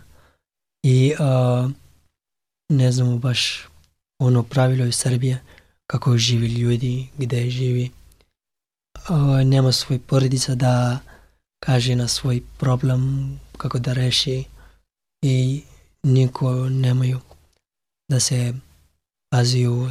i 0.83 1.13
uh, 1.19 1.71
ne 2.69 2.91
znamo 2.91 3.17
baš 3.17 3.67
ono 4.19 4.43
pravilo 4.43 4.85
iz 4.85 4.95
Srbije 4.95 5.41
kako 5.87 6.17
živi 6.17 6.47
ljudi, 6.47 7.07
gde 7.17 7.49
živi. 7.49 7.91
Uh, 9.09 9.41
nema 9.45 9.71
svoj 9.71 9.99
porodica 9.99 10.55
da 10.55 10.99
kaže 11.59 11.95
na 11.95 12.07
svoj 12.07 12.41
problem 12.59 13.33
kako 13.57 13.79
da 13.79 13.93
reši 13.93 14.43
i 15.21 15.63
niko 16.03 16.69
nemaju 16.69 17.19
da 18.11 18.19
se 18.19 18.53
paziju 19.29 19.89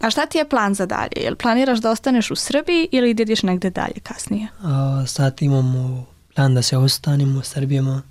A 0.00 0.10
šta 0.10 0.26
ti 0.26 0.38
je 0.38 0.48
plan 0.48 0.74
za 0.74 0.86
dalje? 0.86 1.16
Jel 1.16 1.36
planiraš 1.36 1.78
da 1.78 1.90
ostaneš 1.90 2.30
u 2.30 2.36
Srbiji 2.36 2.88
ili 2.92 3.14
da 3.14 3.22
ideš 3.22 3.42
negde 3.42 3.70
dalje 3.70 4.00
kasnije? 4.02 4.48
A, 4.62 5.04
sad 5.06 5.36
imamo 5.40 6.06
plan 6.34 6.54
da 6.54 6.62
se 6.62 6.76
ostanemo 6.76 7.38
u 7.38 7.42
Srbijama. 7.42 8.02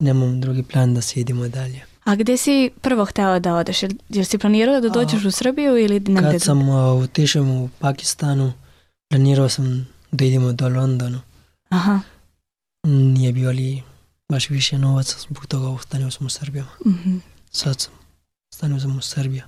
Nemam 0.00 0.40
drugi 0.40 0.62
plan 0.62 0.94
da 0.94 1.00
se 1.00 1.20
idemo 1.20 1.48
dalje. 1.48 1.84
A 2.04 2.14
gde 2.14 2.36
si 2.36 2.70
prvo 2.80 3.04
hteo 3.04 3.40
da 3.40 3.54
odeš? 3.54 3.82
Jel, 3.82 3.92
jel 4.08 4.24
si 4.24 4.38
planirao 4.38 4.80
da 4.80 4.88
dođeš 4.88 5.24
a, 5.24 5.28
u 5.28 5.30
Srbiju 5.30 5.78
ili 5.78 6.00
negde? 6.00 6.30
Kad 6.30 6.42
sam 6.42 6.68
otišao 6.68 7.42
u 7.42 7.68
Pakistanu, 7.78 8.52
planirao 9.08 9.48
sam 9.48 9.88
da 10.10 10.24
idemo 10.24 10.52
do 10.52 10.68
Londonu. 10.68 11.20
Aha. 11.68 12.00
Nije 12.86 13.32
bio 13.32 13.50
li 13.50 13.82
baš 14.28 14.50
više 14.50 14.78
novaca, 14.78 15.16
zbog 15.18 15.46
toga 15.46 15.68
ostanio 15.68 16.10
sam 16.10 16.26
u 16.26 16.30
Srbijama. 16.30 16.70
Mm 16.86 16.90
-hmm. 16.90 17.20
Sad 17.50 17.80
sam, 17.80 17.92
ostanio 18.52 18.80
sam 18.80 18.98
u 18.98 19.00
Srbiji. 19.00 19.42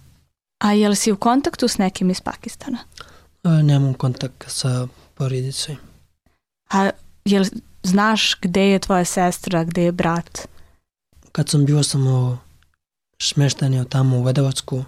A 0.60 0.72
jel 0.72 0.94
si 0.94 1.12
u 1.12 1.16
kontaktu 1.16 1.68
s 1.68 1.78
nekim 1.78 2.10
iz 2.10 2.20
Pakistana? 2.20 2.78
A, 3.42 3.62
nemam 3.62 3.94
kontakt 3.94 4.44
sa 4.46 4.88
porodicom. 5.14 5.76
A 6.70 6.90
jel 7.24 7.44
znaš 7.82 8.34
gde 8.40 8.70
je 8.70 8.78
tvoja 8.78 9.04
sestra, 9.04 9.64
gde 9.64 9.82
je 9.82 9.92
brat? 9.92 10.48
Kad 11.32 11.48
sam 11.48 11.64
bio 11.64 11.82
samo 11.82 12.38
smeštan 13.22 13.84
tamo 13.88 14.18
u 14.18 14.22
Vedovacku, 14.22 14.84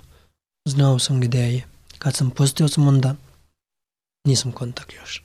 znao 0.68 0.98
sam 0.98 1.20
gde 1.20 1.38
je. 1.38 1.62
Kad 1.98 2.14
sam 2.14 2.30
postao 2.30 2.68
sam 2.68 2.88
onda, 2.88 3.14
nisam 4.24 4.52
kontakt 4.52 4.92
još. 4.92 5.24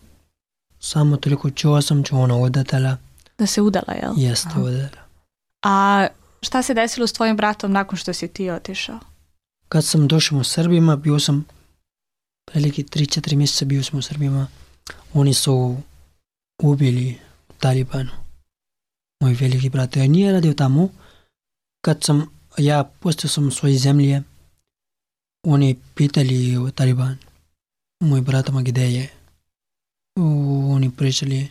Samo 0.79 1.17
toliko 1.17 1.49
čuo 1.49 1.81
sam, 1.81 2.03
čuo 2.03 2.21
ona 2.21 2.35
udatela. 2.35 2.97
Da 3.37 3.45
se 3.45 3.61
udala, 3.61 3.93
jel? 4.01 4.13
Jeste, 4.17 4.49
udala. 4.57 5.07
A 5.63 6.07
šta 6.41 6.61
se 6.63 6.73
desilo 6.73 7.07
s 7.07 7.13
tvojim 7.13 7.37
bratom 7.37 7.71
nakon 7.71 7.97
što 7.97 8.13
si 8.13 8.27
ti 8.27 8.49
otišao? 8.49 8.99
Kad 9.69 9.85
sam 9.85 10.07
došao 10.07 10.39
u 10.39 10.43
Srbima, 10.43 10.95
bio 10.95 11.19
sam 11.19 11.45
veliki 12.53 12.83
3-4 12.83 13.35
mjeseca 13.35 13.65
bio 13.65 13.83
sam 13.83 13.99
u 13.99 14.01
Srbima. 14.01 14.47
Oni 15.13 15.33
su 15.33 15.77
ubili 16.59 17.17
Talibanu. 17.59 18.11
moj 19.21 19.33
veliki 19.33 19.69
brat. 19.69 19.95
Ja 19.95 20.07
nije 20.07 20.31
radio 20.31 20.53
tamo. 20.53 20.89
Kad 21.81 22.03
sam, 22.03 22.25
ja 22.57 22.83
postao 22.99 23.29
sam 23.29 23.47
u 23.47 23.51
svojoj 23.51 23.77
zemlji, 23.77 24.21
oni 25.43 25.75
pitali 25.95 26.57
u 26.57 26.71
Taliban, 26.71 27.17
moj 28.01 28.21
bratama 28.21 28.61
gde 28.61 28.93
je. 28.93 29.09
U, 30.15 30.23
oni 30.71 30.91
pričali, 30.91 31.47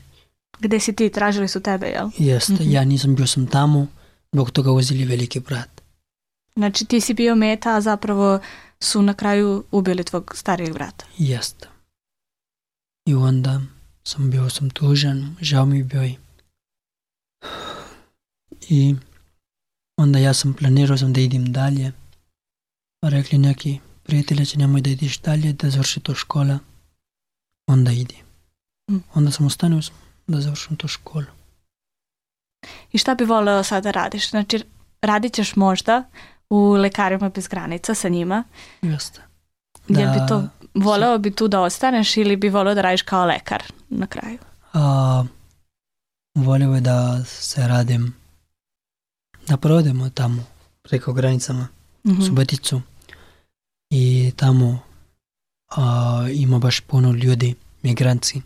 Gde 0.59 0.81
si 0.81 0.93
ti? 0.93 1.11
Tražili 1.11 1.49
su 1.49 1.61
tebe, 1.61 1.87
jel? 1.87 2.11
jeste, 2.19 2.53
Mhm. 2.53 2.71
ja 2.71 2.85
nisam 2.85 3.15
bio 3.15 3.27
sam 3.27 3.47
tamo, 3.47 3.87
zbog 4.33 4.51
toga 4.51 4.73
uzeli 4.73 5.05
veliki 5.05 5.41
brat. 5.41 5.76
Znači 6.57 6.85
ti 6.85 7.01
si 7.01 7.15
bio 7.15 7.35
meta, 7.35 7.77
a 7.77 7.81
zapravo 7.81 8.41
su 8.81 9.03
na 9.03 9.15
kraju 9.15 9.65
ubili 9.71 10.05
tvog 10.05 10.33
starijeg 10.37 10.73
brata. 10.73 11.07
Jeste. 11.19 11.69
I 13.07 13.15
onda 13.15 13.61
sam 14.05 14.31
bio 14.31 14.51
sam 14.51 14.71
tužan, 14.71 15.37
žao 15.41 15.67
mi 15.67 15.83
bio 15.83 16.05
i 16.05 16.17
i 18.69 18.95
onda 19.97 20.19
ja 20.19 20.35
sam 20.35 20.55
planirao 20.55 20.99
sam 20.99 21.13
da 21.13 21.21
idem 21.21 21.53
dalje. 21.53 21.93
Pa 23.01 23.09
rekli 23.09 23.39
neki 23.39 23.79
prijatelji 24.03 24.47
će 24.47 24.59
nemoj 24.59 24.81
da 24.81 24.91
ideš 24.91 25.19
dalje, 25.19 25.53
da 25.53 25.71
završi 25.71 26.01
to 26.01 26.15
škola. 26.15 26.59
Onda 27.67 27.93
idi. 27.93 28.17
Mm. 28.91 28.97
Onda 29.15 29.31
sam 29.31 29.47
ostanio 29.47 29.83
sam 29.83 29.95
da 30.27 30.41
završim 30.41 30.77
to 30.77 30.89
školu. 30.89 31.27
I 32.93 32.99
šta 32.99 33.15
bi 33.15 33.25
voleo 33.25 33.63
sad 33.63 33.83
da 33.83 33.91
radiš? 33.91 34.31
Znači, 34.31 34.63
radit 35.03 35.35
ćeš 35.35 35.57
možda 35.57 36.05
u 36.51 36.73
lekarima 36.73 37.29
bez 37.29 37.49
granica 37.49 37.95
sa 37.95 38.09
njima. 38.09 38.45
Jeste. 38.83 39.21
Jel 39.89 40.13
bi 40.13 40.19
to, 40.29 40.49
voleo 40.75 41.19
bi 41.19 41.31
tu 41.31 41.49
da 41.49 41.61
ostaneš 41.61 42.17
ili 42.17 42.37
bi 42.37 42.49
voleo 42.49 42.75
da 42.75 42.83
radiš 42.83 43.03
kao 43.03 43.25
lekar 43.25 43.63
na 43.89 44.07
kraju? 44.07 44.39
A, 44.73 45.25
volio 46.35 46.73
bi 46.73 46.81
da 46.81 47.25
se 47.25 47.69
radim, 47.69 48.15
da 49.47 49.57
provodimo 49.57 50.11
tamo 50.11 50.45
preko 50.83 51.13
granicama. 51.13 51.69
Mhm. 52.07 52.23
Suboticu 52.23 52.83
i 53.91 54.33
tamo 54.37 54.79
a, 55.77 56.27
ima 56.33 56.59
baš 56.59 56.81
puno 56.81 57.13
ljudi, 57.13 57.55
migranci, 57.83 58.43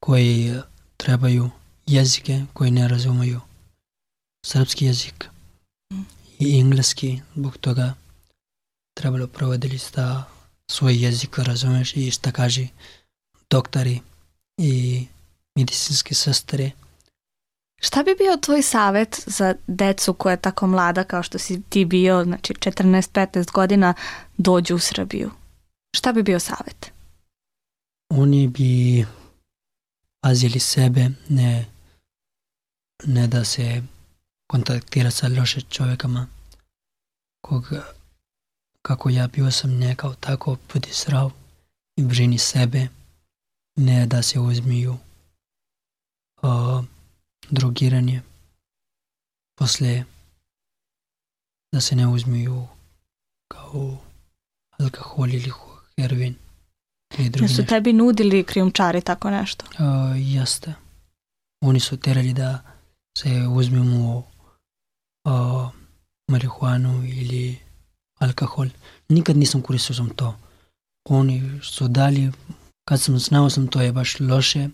koji 0.00 0.54
trebaju 0.96 1.50
jezike 1.86 2.44
koji 2.52 2.70
ne 2.70 2.88
razumiju 2.88 3.40
srpski 4.46 4.86
jezik 4.86 5.29
i 6.40 6.60
engleski, 6.60 7.20
zbog 7.34 7.56
toga 7.56 7.94
trebalo 8.94 9.26
provoditi 9.26 9.78
sta 9.78 10.24
svoj 10.70 11.02
jezik 11.04 11.38
razumeš 11.38 11.96
i 11.96 12.10
šta 12.10 12.32
kaže 12.32 12.66
doktori 13.50 14.00
i 14.58 15.06
medicinske 15.56 16.14
sestre. 16.14 16.70
Šta 17.82 18.02
bi 18.02 18.14
bio 18.18 18.36
tvoj 18.36 18.62
savet 18.62 19.22
za 19.26 19.54
decu 19.66 20.14
koja 20.14 20.30
je 20.30 20.40
tako 20.40 20.66
mlada 20.66 21.04
kao 21.04 21.22
što 21.22 21.38
si 21.38 21.62
ti 21.68 21.84
bio, 21.84 22.24
znači 22.24 22.54
14-15 22.54 23.52
godina, 23.52 23.94
dođu 24.38 24.74
u 24.74 24.78
Srbiju? 24.78 25.30
Šta 25.96 26.12
bi 26.12 26.22
bio 26.22 26.40
savet? 26.40 26.92
Oni 28.08 28.48
bi 28.48 29.04
pazili 30.20 30.60
sebe, 30.60 31.08
ne, 31.28 31.66
ne 33.04 33.26
da 33.26 33.44
se 33.44 33.82
kontaktira 34.50 35.10
sa 35.10 35.28
loše 35.28 35.60
čovjekama. 35.60 36.26
Kog, 37.40 37.72
kako 38.82 39.10
ja 39.10 39.26
bio 39.26 39.50
sam 39.50 39.78
nekao 39.78 40.14
tako 40.14 40.56
budi 40.72 40.88
zdrav 40.92 41.30
i 41.96 42.02
brini 42.02 42.38
sebe, 42.38 42.88
ne 43.76 44.06
da 44.06 44.22
se 44.22 44.40
uzmiju 44.40 44.96
uh, 46.42 46.84
drogiranje. 47.50 48.22
Posle 49.58 50.04
da 51.72 51.80
se 51.80 51.96
ne 51.96 52.06
uzmiju 52.06 52.66
kao 53.48 53.98
alkohol 54.78 55.28
ili 55.28 55.52
heroin 55.96 56.34
ili 57.18 57.28
drugi 57.28 57.44
Jer 57.44 57.56
su 57.56 57.62
nešto. 57.62 57.74
tebi 57.74 57.92
nudili 57.92 58.44
krijumčari 58.44 59.00
tako 59.00 59.30
nešto? 59.30 59.64
Uh, 59.78 60.16
jeste. 60.16 60.74
Oni 61.60 61.80
su 61.80 61.96
terali 61.96 62.32
da 62.32 62.62
se 63.18 63.46
uzmemo 63.50 64.30
uh, 65.24 65.68
marihuanu 66.28 67.04
ili 67.04 67.58
alkohol. 68.18 68.68
Nikad 69.08 69.36
nisam 69.36 69.62
koristio 69.62 69.94
sam 69.94 70.10
to. 70.10 70.36
Oni 71.04 71.60
su 71.62 71.88
dali, 71.88 72.32
kad 72.84 73.00
sam 73.00 73.18
znao 73.18 73.50
sam 73.50 73.68
to 73.68 73.80
je 73.80 73.92
baš 73.92 74.20
loše, 74.20 74.68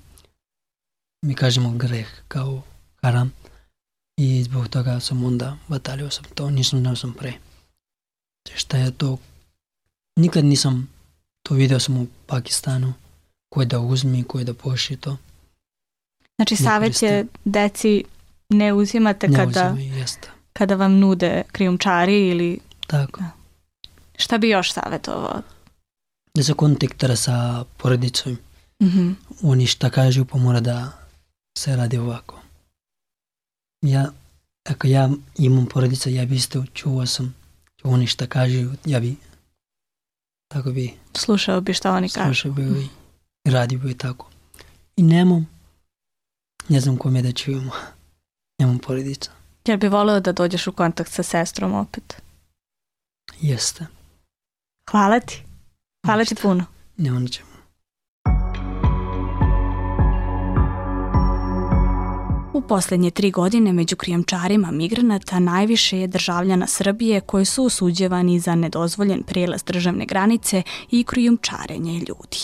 mi 1.22 1.34
kažemo 1.34 1.70
greh, 1.70 2.08
kao 2.28 2.62
haram. 3.02 3.32
I 4.16 4.42
zbog 4.42 4.68
toga 4.68 5.00
sam 5.00 5.24
onda 5.24 5.56
batalio 5.68 6.10
sam 6.10 6.24
to, 6.34 6.50
nisam 6.50 6.80
znao 6.80 6.96
sam 6.96 7.12
pre. 7.12 7.32
Šta 8.54 8.76
je 8.76 8.90
to? 8.90 9.18
Nikad 10.16 10.44
nisam 10.44 10.88
to 11.42 11.54
video 11.54 11.80
sam 11.80 11.96
u 11.96 12.06
Pakistanu, 12.26 12.94
koje 13.48 13.66
da 13.66 13.80
uzmi, 13.80 14.24
koje 14.24 14.44
da 14.44 14.54
poši 14.54 14.96
to. 14.96 15.16
Znači 16.36 16.54
Ne 16.54 16.58
savet 16.58 17.02
je 17.02 17.26
deci 17.44 18.04
ne 18.50 18.72
uzimate 18.72 19.28
Ne 19.28 19.36
kada, 19.36 19.72
uzimaju, 19.72 19.98
jeste. 19.98 20.30
Kada 20.56 20.74
vam 20.74 20.98
nude 20.98 21.42
krijumčari 21.52 22.28
ili 22.28 22.58
Tako. 22.86 23.22
šta 24.16 24.38
bi 24.38 24.48
još 24.48 24.72
savjetovao? 24.72 25.42
Da 26.34 26.42
se 26.42 26.54
kontaktira 26.54 27.16
sa 27.16 27.64
porodicom. 27.76 28.38
Mhm. 28.82 29.10
Oni 29.42 29.66
šta 29.66 29.90
kažu 29.90 30.24
pa 30.24 30.38
mora 30.38 30.60
da 30.60 30.92
se 31.58 31.76
radi 31.76 31.98
ovako. 31.98 32.40
Ja, 33.82 34.10
ako 34.64 34.86
ja 34.86 35.08
imam 35.38 35.66
porodica, 35.66 36.10
ja 36.10 36.24
bi 36.24 36.34
isto 36.34 36.64
čuo 36.74 37.06
sam. 37.06 37.34
Oni 37.82 38.06
šta 38.06 38.26
kažu, 38.26 38.70
ja 38.84 39.00
bi 39.00 39.16
tako 40.48 40.70
bi 40.70 40.94
Slušao 41.14 41.60
bi 41.60 41.74
šta 41.74 41.92
oni 41.92 42.08
kažu. 42.08 42.26
slušao 42.26 42.52
bi 42.52 42.88
i 43.44 43.50
radio 43.50 43.78
bi 43.78 43.98
tako. 43.98 44.30
I 44.96 45.02
nemam, 45.02 45.48
ne 46.68 46.80
znam 46.80 46.96
kome 46.96 47.22
da 47.22 47.32
čujemo. 47.32 47.70
Nemam 48.58 48.78
porodica. 48.78 49.30
Jer 49.66 49.78
bi 49.78 49.88
voleo 49.88 50.20
da 50.20 50.32
dođeš 50.32 50.66
u 50.66 50.72
kontakt 50.72 51.12
sa 51.12 51.22
sestrom 51.22 51.74
opet. 51.74 52.22
Jeste. 53.40 53.86
Hvala 54.90 55.20
ti. 55.20 55.42
Hvala 56.06 56.24
ti 56.24 56.34
puno. 56.34 56.64
Nema 56.96 57.18
na 57.18 57.28
čemu. 57.28 57.55
U 62.66 62.68
posljednje 62.68 63.10
tri 63.10 63.30
godine 63.30 63.72
među 63.72 63.96
krijemčarima 63.96 64.70
migranata 64.70 65.38
najviše 65.38 65.98
je 65.98 66.06
državljana 66.06 66.66
Srbije 66.66 67.20
koji 67.20 67.44
su 67.44 67.64
osuđevani 67.64 68.40
za 68.40 68.54
nedozvoljen 68.54 69.22
prijelaz 69.22 69.62
državne 69.62 70.06
granice 70.06 70.62
i 70.90 71.04
krijumčarenje 71.04 71.92
ljudi. 71.92 72.38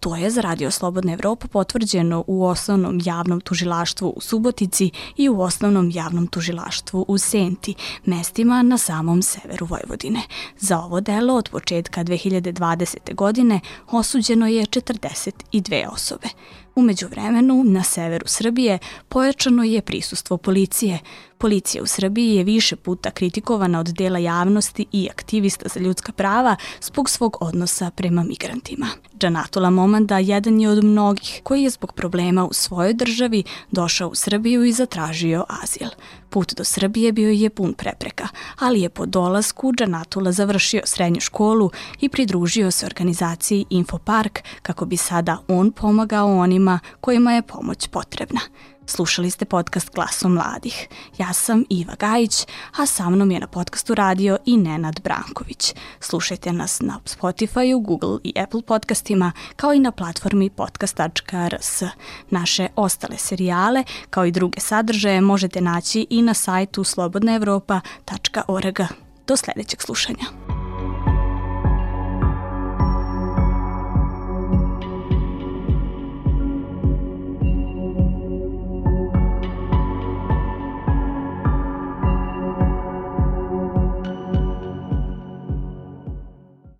To 0.00 0.16
je 0.16 0.30
za 0.30 0.40
Radio 0.40 0.70
Slobodna 0.70 1.12
Evropa 1.12 1.48
potvrđeno 1.48 2.24
u 2.26 2.44
osnovnom 2.44 3.00
javnom 3.04 3.40
tužilaštvu 3.40 4.12
u 4.16 4.20
Subotici 4.20 4.90
i 5.16 5.28
u 5.28 5.40
osnovnom 5.40 5.90
javnom 5.90 6.26
tužilaštvu 6.26 7.04
u 7.08 7.18
Senti, 7.18 7.74
mestima 8.04 8.62
na 8.62 8.78
samom 8.78 9.22
severu 9.22 9.66
Vojvodine. 9.66 10.20
Za 10.58 10.78
ovo 10.78 11.00
delo 11.00 11.34
od 11.34 11.48
početka 11.48 12.04
2020. 12.04 13.14
godine 13.14 13.60
osuđeno 13.90 14.46
je 14.46 14.66
42 14.66 15.88
osobe. 15.92 16.28
Umeđu 16.76 17.06
vremenu, 17.08 17.64
na 17.64 17.82
severu 17.82 18.26
Srbije 18.28 18.78
pojačano 19.08 19.64
je 19.64 19.82
prisustvo 19.82 20.36
policije. 20.36 20.98
Policija 21.38 21.82
u 21.82 21.86
Srbiji 21.86 22.34
je 22.34 22.44
više 22.44 22.76
puta 22.76 23.10
kritikovana 23.10 23.80
od 23.80 23.86
dela 23.86 24.18
javnosti 24.18 24.86
i 24.92 25.08
aktivista 25.10 25.68
za 25.74 25.80
ljudska 25.80 26.12
prava 26.12 26.56
zbog 26.82 27.10
svog 27.10 27.36
odnosa 27.40 27.90
prema 27.90 28.22
migrantima. 28.22 28.86
Džanatula 29.18 29.70
Momanda 29.70 30.18
jedan 30.18 30.60
je 30.60 30.68
od 30.68 30.84
mnogih 30.84 31.40
koji 31.42 31.62
je 31.62 31.70
zbog 31.70 31.92
problema 31.92 32.46
u 32.46 32.52
svojoj 32.52 32.94
državi 32.94 33.42
došao 33.70 34.08
u 34.08 34.14
Srbiju 34.14 34.64
i 34.64 34.72
zatražio 34.72 35.44
azil. 35.62 35.88
Put 36.30 36.54
do 36.54 36.64
Srbije 36.64 37.12
bio 37.12 37.30
je 37.30 37.50
pun 37.50 37.74
prepreka, 37.74 38.28
ali 38.58 38.80
je 38.80 38.88
po 38.88 39.06
dolasku 39.06 39.72
Džanatula 39.72 40.32
završio 40.32 40.82
srednju 40.84 41.20
školu 41.20 41.70
i 42.00 42.08
pridružio 42.08 42.70
se 42.70 42.86
organizaciji 42.86 43.64
Infopark 43.70 44.38
kako 44.62 44.84
bi 44.86 44.96
sada 44.96 45.38
on 45.48 45.72
pomagao 45.72 46.38
onima 46.38 46.80
kojima 47.00 47.32
je 47.32 47.42
pomoć 47.42 47.88
potrebna. 47.88 48.40
Slušali 48.86 49.30
ste 49.30 49.44
podcast 49.44 49.94
Glasom 49.94 50.32
mladih. 50.32 50.88
Ja 51.18 51.32
sam 51.32 51.64
Iva 51.70 51.94
Gajić, 51.94 52.46
a 52.76 52.86
sa 52.86 53.10
mnom 53.10 53.30
je 53.30 53.40
na 53.40 53.46
podcastu 53.46 53.94
radio 53.94 54.38
i 54.46 54.56
Nenad 54.56 55.00
Branković. 55.00 55.74
Slušajte 56.00 56.52
nas 56.52 56.80
na 56.80 57.00
Spotify, 57.04 57.84
Google 57.84 58.18
i 58.24 58.32
Apple 58.40 58.62
podcastima, 58.62 59.32
kao 59.56 59.72
i 59.72 59.78
na 59.78 59.90
platformi 59.90 60.50
podcast.rs. 60.50 61.82
Naše 62.30 62.68
ostale 62.76 63.16
serijale, 63.16 63.84
kao 64.10 64.26
i 64.26 64.32
druge 64.32 64.60
sadržaje, 64.60 65.20
možete 65.20 65.60
naći 65.60 66.06
i 66.10 66.22
na 66.22 66.34
sajtu 66.34 66.84
slobodnaevropa.org. 66.84 68.80
Do 69.26 69.36
sljedećeg 69.36 69.82
slušanja. 69.82 70.45